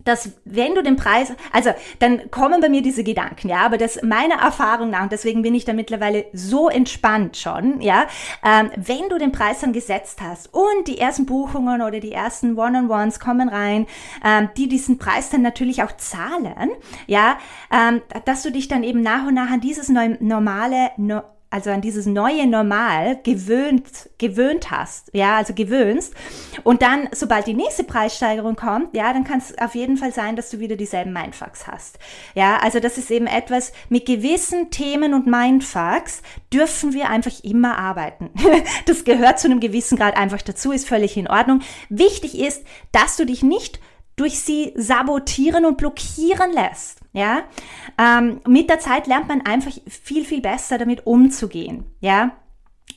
dass 0.05 0.31
wenn 0.45 0.75
du 0.75 0.81
den 0.81 0.95
Preis, 0.95 1.33
also 1.51 1.71
dann 1.99 2.31
kommen 2.31 2.61
bei 2.61 2.69
mir 2.69 2.81
diese 2.81 3.03
Gedanken, 3.03 3.49
ja, 3.49 3.65
aber 3.65 3.77
das 3.77 4.01
meiner 4.01 4.35
Erfahrung 4.35 4.91
nach, 4.91 5.03
und 5.03 5.11
deswegen 5.11 5.41
bin 5.41 5.53
ich 5.53 5.65
da 5.65 5.73
mittlerweile 5.73 6.25
so 6.31 6.69
entspannt 6.69 7.37
schon, 7.37 7.81
ja, 7.81 8.07
ähm, 8.43 8.71
wenn 8.75 9.09
du 9.09 9.17
den 9.17 9.31
Preis 9.31 9.59
dann 9.59 9.73
gesetzt 9.73 10.21
hast 10.21 10.53
und 10.53 10.87
die 10.87 10.99
ersten 10.99 11.25
Buchungen 11.25 11.81
oder 11.81 11.99
die 11.99 12.11
ersten 12.11 12.57
One-on-Ones 12.57 13.19
kommen 13.19 13.49
rein, 13.49 13.87
ähm, 14.23 14.49
die 14.55 14.67
diesen 14.67 14.97
Preis 14.97 15.29
dann 15.29 15.41
natürlich 15.41 15.83
auch 15.83 15.91
zahlen, 15.97 16.71
ja, 17.07 17.37
ähm, 17.71 18.01
dass 18.25 18.43
du 18.43 18.51
dich 18.51 18.67
dann 18.67 18.83
eben 18.83 19.01
nach 19.01 19.27
und 19.27 19.33
nach 19.33 19.49
an 19.49 19.59
dieses 19.59 19.89
normale, 19.89 20.91
no, 20.97 21.21
also 21.49 21.69
an 21.69 21.81
dieses 21.81 22.05
neue 22.05 22.47
Normal 22.47 23.19
gewöhnt, 23.23 24.09
gewöhnt 24.17 24.71
hast, 24.71 25.09
ja, 25.13 25.37
also 25.37 25.53
gewöhnst. 25.53 26.13
Und 26.63 26.81
dann, 26.81 27.07
sobald 27.13 27.47
die 27.47 27.53
nächste 27.53 27.83
Preissteigerung 27.83 28.55
kommt, 28.55 28.95
ja, 28.95 29.13
dann 29.13 29.23
kann 29.23 29.39
es 29.39 29.57
auf 29.57 29.75
jeden 29.75 29.97
Fall 29.97 30.11
sein, 30.11 30.35
dass 30.35 30.49
du 30.49 30.59
wieder 30.59 30.75
dieselben 30.75 31.13
Mindfucks 31.13 31.67
hast. 31.67 31.99
Ja, 32.33 32.57
also 32.57 32.79
das 32.79 32.97
ist 32.97 33.09
eben 33.11 33.27
etwas, 33.27 33.71
mit 33.89 34.05
gewissen 34.05 34.69
Themen 34.69 35.13
und 35.13 35.27
Mindfucks 35.27 36.21
dürfen 36.51 36.93
wir 36.93 37.09
einfach 37.09 37.43
immer 37.43 37.77
arbeiten. 37.77 38.31
das 38.85 39.05
gehört 39.05 39.39
zu 39.39 39.47
einem 39.47 39.59
gewissen 39.59 39.97
Grad 39.97 40.17
einfach 40.17 40.41
dazu, 40.41 40.71
ist 40.71 40.87
völlig 40.87 41.15
in 41.15 41.29
Ordnung. 41.29 41.61
Wichtig 41.89 42.39
ist, 42.39 42.63
dass 42.91 43.15
du 43.17 43.25
dich 43.25 43.43
nicht 43.43 43.79
durch 44.15 44.39
sie 44.39 44.73
sabotieren 44.75 45.65
und 45.65 45.77
blockieren 45.77 46.51
lässt. 46.53 46.99
Ja, 47.13 47.43
ähm, 47.97 48.41
mit 48.47 48.69
der 48.69 48.79
Zeit 48.79 49.07
lernt 49.07 49.27
man 49.27 49.41
einfach 49.41 49.71
viel, 49.87 50.25
viel 50.25 50.41
besser 50.41 50.77
damit 50.77 51.05
umzugehen. 51.05 51.85
Ja, 52.01 52.35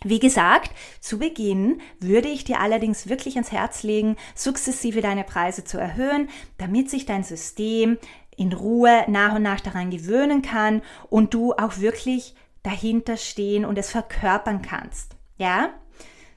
wie 0.04 0.20
gesagt, 0.20 0.70
zu 1.00 1.18
Beginn 1.18 1.80
würde 1.98 2.28
ich 2.28 2.44
dir 2.44 2.60
allerdings 2.60 3.08
wirklich 3.08 3.34
ans 3.34 3.50
Herz 3.50 3.82
legen, 3.82 4.16
sukzessive 4.34 5.00
deine 5.00 5.24
Preise 5.24 5.64
zu 5.64 5.78
erhöhen, 5.78 6.28
damit 6.56 6.88
sich 6.90 7.04
dein 7.04 7.24
System 7.24 7.98
in 8.36 8.52
Ruhe 8.52 9.04
nach 9.08 9.34
und 9.34 9.42
nach 9.42 9.60
daran 9.60 9.90
gewöhnen 9.90 10.42
kann 10.42 10.82
und 11.10 11.34
du 11.34 11.52
auch 11.54 11.78
wirklich 11.78 12.36
dahinter 12.62 13.16
stehen 13.16 13.64
und 13.64 13.76
es 13.76 13.90
verkörpern 13.90 14.62
kannst. 14.62 15.16
Ja? 15.36 15.70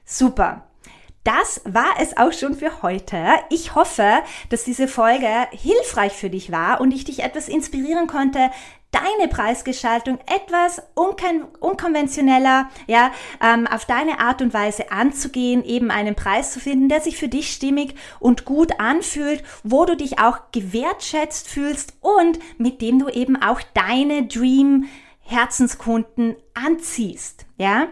Super. 0.04 0.66
Das 1.24 1.60
war 1.64 1.94
es 2.00 2.16
auch 2.16 2.32
schon 2.32 2.56
für 2.56 2.82
heute. 2.82 3.24
Ich 3.48 3.76
hoffe, 3.76 4.22
dass 4.48 4.64
diese 4.64 4.88
Folge 4.88 5.28
hilfreich 5.52 6.12
für 6.12 6.30
dich 6.30 6.50
war 6.50 6.80
und 6.80 6.92
ich 6.92 7.04
dich 7.04 7.22
etwas 7.22 7.48
inspirieren 7.48 8.08
konnte, 8.08 8.50
deine 8.90 9.28
Preisgestaltung 9.28 10.18
etwas 10.26 10.82
unkon 10.94 11.44
unkonventioneller, 11.60 12.68
ja, 12.86 13.10
ähm, 13.40 13.66
auf 13.66 13.86
deine 13.86 14.20
Art 14.20 14.42
und 14.42 14.52
Weise 14.52 14.90
anzugehen, 14.90 15.64
eben 15.64 15.90
einen 15.90 16.14
Preis 16.14 16.52
zu 16.52 16.60
finden, 16.60 16.88
der 16.88 17.00
sich 17.00 17.16
für 17.16 17.28
dich 17.28 17.52
stimmig 17.52 17.94
und 18.18 18.44
gut 18.44 18.80
anfühlt, 18.80 19.42
wo 19.62 19.86
du 19.86 19.96
dich 19.96 20.18
auch 20.18 20.50
gewertschätzt 20.52 21.48
fühlst 21.48 21.94
und 22.00 22.38
mit 22.58 22.82
dem 22.82 22.98
du 22.98 23.08
eben 23.08 23.40
auch 23.40 23.60
deine 23.74 24.26
Dream 24.26 24.88
Herzenskunden 25.20 26.36
anziehst, 26.52 27.46
ja? 27.56 27.86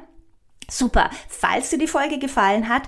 Super. 0.68 1.10
Falls 1.28 1.70
dir 1.70 1.78
die 1.78 1.88
Folge 1.88 2.18
gefallen 2.18 2.68
hat, 2.68 2.82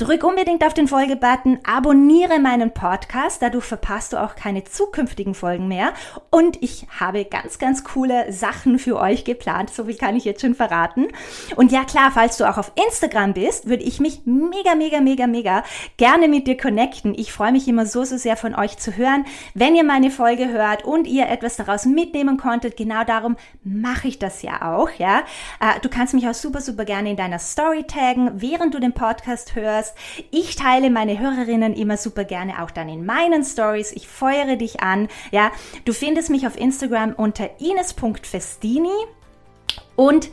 Drück 0.00 0.24
unbedingt 0.24 0.64
auf 0.64 0.72
den 0.72 0.88
Folgebutton, 0.88 1.58
abonniere 1.62 2.38
meinen 2.38 2.72
Podcast, 2.72 3.42
dadurch 3.42 3.66
verpasst 3.66 4.14
du 4.14 4.16
auch 4.16 4.34
keine 4.34 4.64
zukünftigen 4.64 5.34
Folgen 5.34 5.68
mehr. 5.68 5.92
Und 6.30 6.62
ich 6.62 6.86
habe 6.98 7.26
ganz, 7.26 7.58
ganz 7.58 7.84
coole 7.84 8.32
Sachen 8.32 8.78
für 8.78 8.98
euch 8.98 9.26
geplant, 9.26 9.68
so 9.68 9.84
viel 9.84 9.98
kann 9.98 10.16
ich 10.16 10.24
jetzt 10.24 10.40
schon 10.40 10.54
verraten. 10.54 11.08
Und 11.54 11.70
ja 11.70 11.84
klar, 11.84 12.10
falls 12.14 12.38
du 12.38 12.48
auch 12.48 12.56
auf 12.56 12.72
Instagram 12.86 13.34
bist, 13.34 13.68
würde 13.68 13.82
ich 13.82 14.00
mich 14.00 14.22
mega, 14.24 14.74
mega, 14.74 15.02
mega, 15.02 15.26
mega 15.26 15.64
gerne 15.98 16.28
mit 16.28 16.46
dir 16.46 16.56
connecten. 16.56 17.12
Ich 17.14 17.30
freue 17.30 17.52
mich 17.52 17.68
immer 17.68 17.84
so, 17.84 18.02
so 18.04 18.16
sehr 18.16 18.38
von 18.38 18.54
euch 18.54 18.78
zu 18.78 18.96
hören. 18.96 19.26
Wenn 19.52 19.76
ihr 19.76 19.84
meine 19.84 20.10
Folge 20.10 20.48
hört 20.48 20.82
und 20.82 21.08
ihr 21.08 21.28
etwas 21.28 21.56
daraus 21.56 21.84
mitnehmen 21.84 22.38
konntet, 22.38 22.78
genau 22.78 23.04
darum 23.04 23.36
mache 23.64 24.08
ich 24.08 24.18
das 24.18 24.40
ja 24.40 24.72
auch, 24.72 24.88
ja. 24.96 25.24
Äh, 25.60 25.78
du 25.82 25.90
kannst 25.90 26.14
mich 26.14 26.26
auch 26.26 26.32
super, 26.32 26.62
super 26.62 26.86
gerne 26.86 27.10
in 27.10 27.18
deiner 27.18 27.38
Story 27.38 27.84
taggen, 27.84 28.30
während 28.36 28.72
du 28.72 28.80
den 28.80 28.94
Podcast 28.94 29.54
hörst 29.56 29.89
hast. 29.90 30.26
Ich 30.30 30.56
teile 30.56 30.90
meine 30.90 31.18
Hörerinnen 31.18 31.74
immer 31.74 31.96
super 31.96 32.24
gerne 32.24 32.62
auch 32.62 32.70
dann 32.70 32.88
in 32.88 33.04
meinen 33.04 33.44
Stories. 33.44 33.92
Ich 33.92 34.08
feuere 34.08 34.56
dich 34.56 34.80
an. 34.80 35.08
Ja, 35.30 35.52
du 35.84 35.92
findest 35.92 36.30
mich 36.30 36.46
auf 36.46 36.58
Instagram 36.58 37.14
unter 37.14 37.50
ines.festini 37.60 38.88
und 39.96 40.30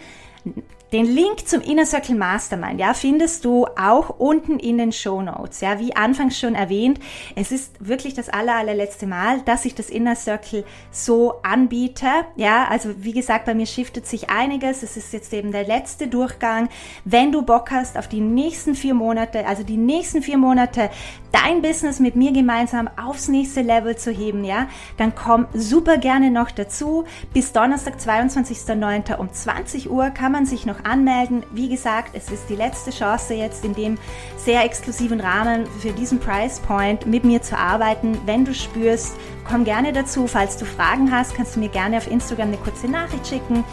den 0.93 1.06
Link 1.06 1.47
zum 1.47 1.62
Inner 1.62 1.86
Circle 1.86 2.15
Mastermind, 2.15 2.80
ja, 2.80 2.93
findest 2.93 3.43
du 3.43 3.65
auch 3.65 4.10
unten 4.19 4.58
in 4.58 4.78
den 4.78 4.91
Show 4.91 5.21
Notes. 5.21 5.60
Ja, 5.60 5.80
wie 5.80 5.95
anfangs 5.95 6.39
schon 6.39 6.56
erwähnt, 6.56 7.00
es 7.36 7.52
ist 7.52 7.73
wirklich 7.80 8.13
das 8.13 8.30
aller, 8.30 8.56
allerletzte 8.56 9.06
Mal, 9.06 9.41
dass 9.41 9.65
ich 9.65 9.76
das 9.76 9.89
Inner 9.89 10.15
Circle 10.15 10.63
so 10.91 11.36
anbiete. 11.43 12.08
Ja, 12.36 12.67
also 12.69 12.89
wie 13.00 13.12
gesagt, 13.12 13.45
bei 13.45 13.54
mir 13.54 13.65
shiftet 13.65 14.08
sich 14.08 14.30
einiges. 14.30 14.84
Es 14.84 14.95
ist 14.95 15.12
jetzt 15.12 15.34
eben 15.34 15.52
der 15.52 15.65
letzte 15.65 16.08
Durchgang. 16.08 16.69
Wenn 17.04 17.32
du 17.32 17.41
Bock 17.41 17.71
hast 17.71 17.97
auf 17.97 18.08
die 18.08 18.21
nächsten 18.21 18.76
vier 18.76 18.93
Monate, 18.93 19.45
also 19.45 19.63
die 19.63 19.78
nächsten 19.78 20.21
vier 20.21 20.38
Monate, 20.38 20.89
dein 21.32 21.62
Business 21.62 22.00
mit 22.00 22.16
mir 22.16 22.32
gemeinsam 22.32 22.90
aufs 22.98 23.28
nächste 23.28 23.62
Level 23.62 23.96
zu 23.96 24.12
heben, 24.12 24.44
ja, 24.44 24.68
dann 24.98 25.13
komm 25.16 25.48
super 25.54 25.98
gerne 25.98 26.32
noch 26.32 26.52
dazu. 26.52 27.06
Bis 27.34 27.52
Donnerstag, 27.52 27.96
22.09. 27.98 29.16
um 29.18 29.32
20 29.32 29.90
Uhr 29.90 30.10
kann 30.10 30.32
man 30.32 30.46
sich 30.46 30.66
noch 30.66 30.84
anmelden. 30.84 31.44
Wie 31.52 31.70
gesagt, 31.70 32.12
es 32.13 32.30
ist 32.30 32.50
die 32.50 32.56
letzte 32.56 32.92
Chance 32.92 33.34
jetzt 33.34 33.66
in 33.66 33.74
dem 33.74 33.98
sehr 34.38 34.63
exklusiven 34.63 35.20
Rahmen 35.20 35.66
für 35.80 35.92
diesen 35.92 36.20
Price 36.20 36.60
Point 36.60 37.06
mit 37.06 37.24
mir 37.24 37.42
zu 37.42 37.58
arbeiten. 37.58 38.18
Wenn 38.26 38.46
du 38.46 38.54
spürst, 38.54 39.16
komm 39.50 39.63
gerne 39.63 39.94
dazu. 39.94 40.28
Falls 40.28 40.58
du 40.58 40.66
Fragen 40.66 41.12
hast, 41.12 41.36
kannst 41.36 41.56
du 41.56 41.60
mir 41.60 41.70
gerne 41.70 41.98
auf 41.98 42.10
Instagram 42.10 42.50
eine 42.50 42.58
kurze 42.58 42.88
Nachricht 42.88 43.28
schicken. 43.28 43.63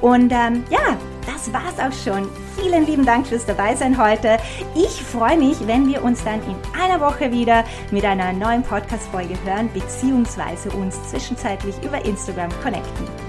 Und 0.00 0.32
ähm, 0.32 0.64
ja, 0.70 0.96
das 1.26 1.52
war's 1.52 1.78
auch 1.78 1.92
schon. 2.04 2.28
Vielen 2.64 2.86
lieben 2.86 3.04
Dank 3.04 3.26
fürs 3.26 3.44
Dabeisein 3.44 3.98
heute. 4.02 4.38
Ich 4.74 5.02
freue 5.02 5.36
mich, 5.36 5.66
wenn 5.66 5.86
wir 5.86 6.02
uns 6.02 6.24
dann 6.24 6.40
in 6.44 6.56
einer 6.80 6.98
Woche 6.98 7.30
wieder 7.30 7.62
mit 7.90 8.06
einer 8.06 8.32
neuen 8.32 8.62
Podcast-Folge 8.62 9.36
hören, 9.44 9.68
beziehungsweise 9.74 10.70
uns 10.70 10.96
zwischenzeitlich 11.10 11.74
über 11.84 12.02
Instagram 12.02 12.48
connecten. 12.62 13.23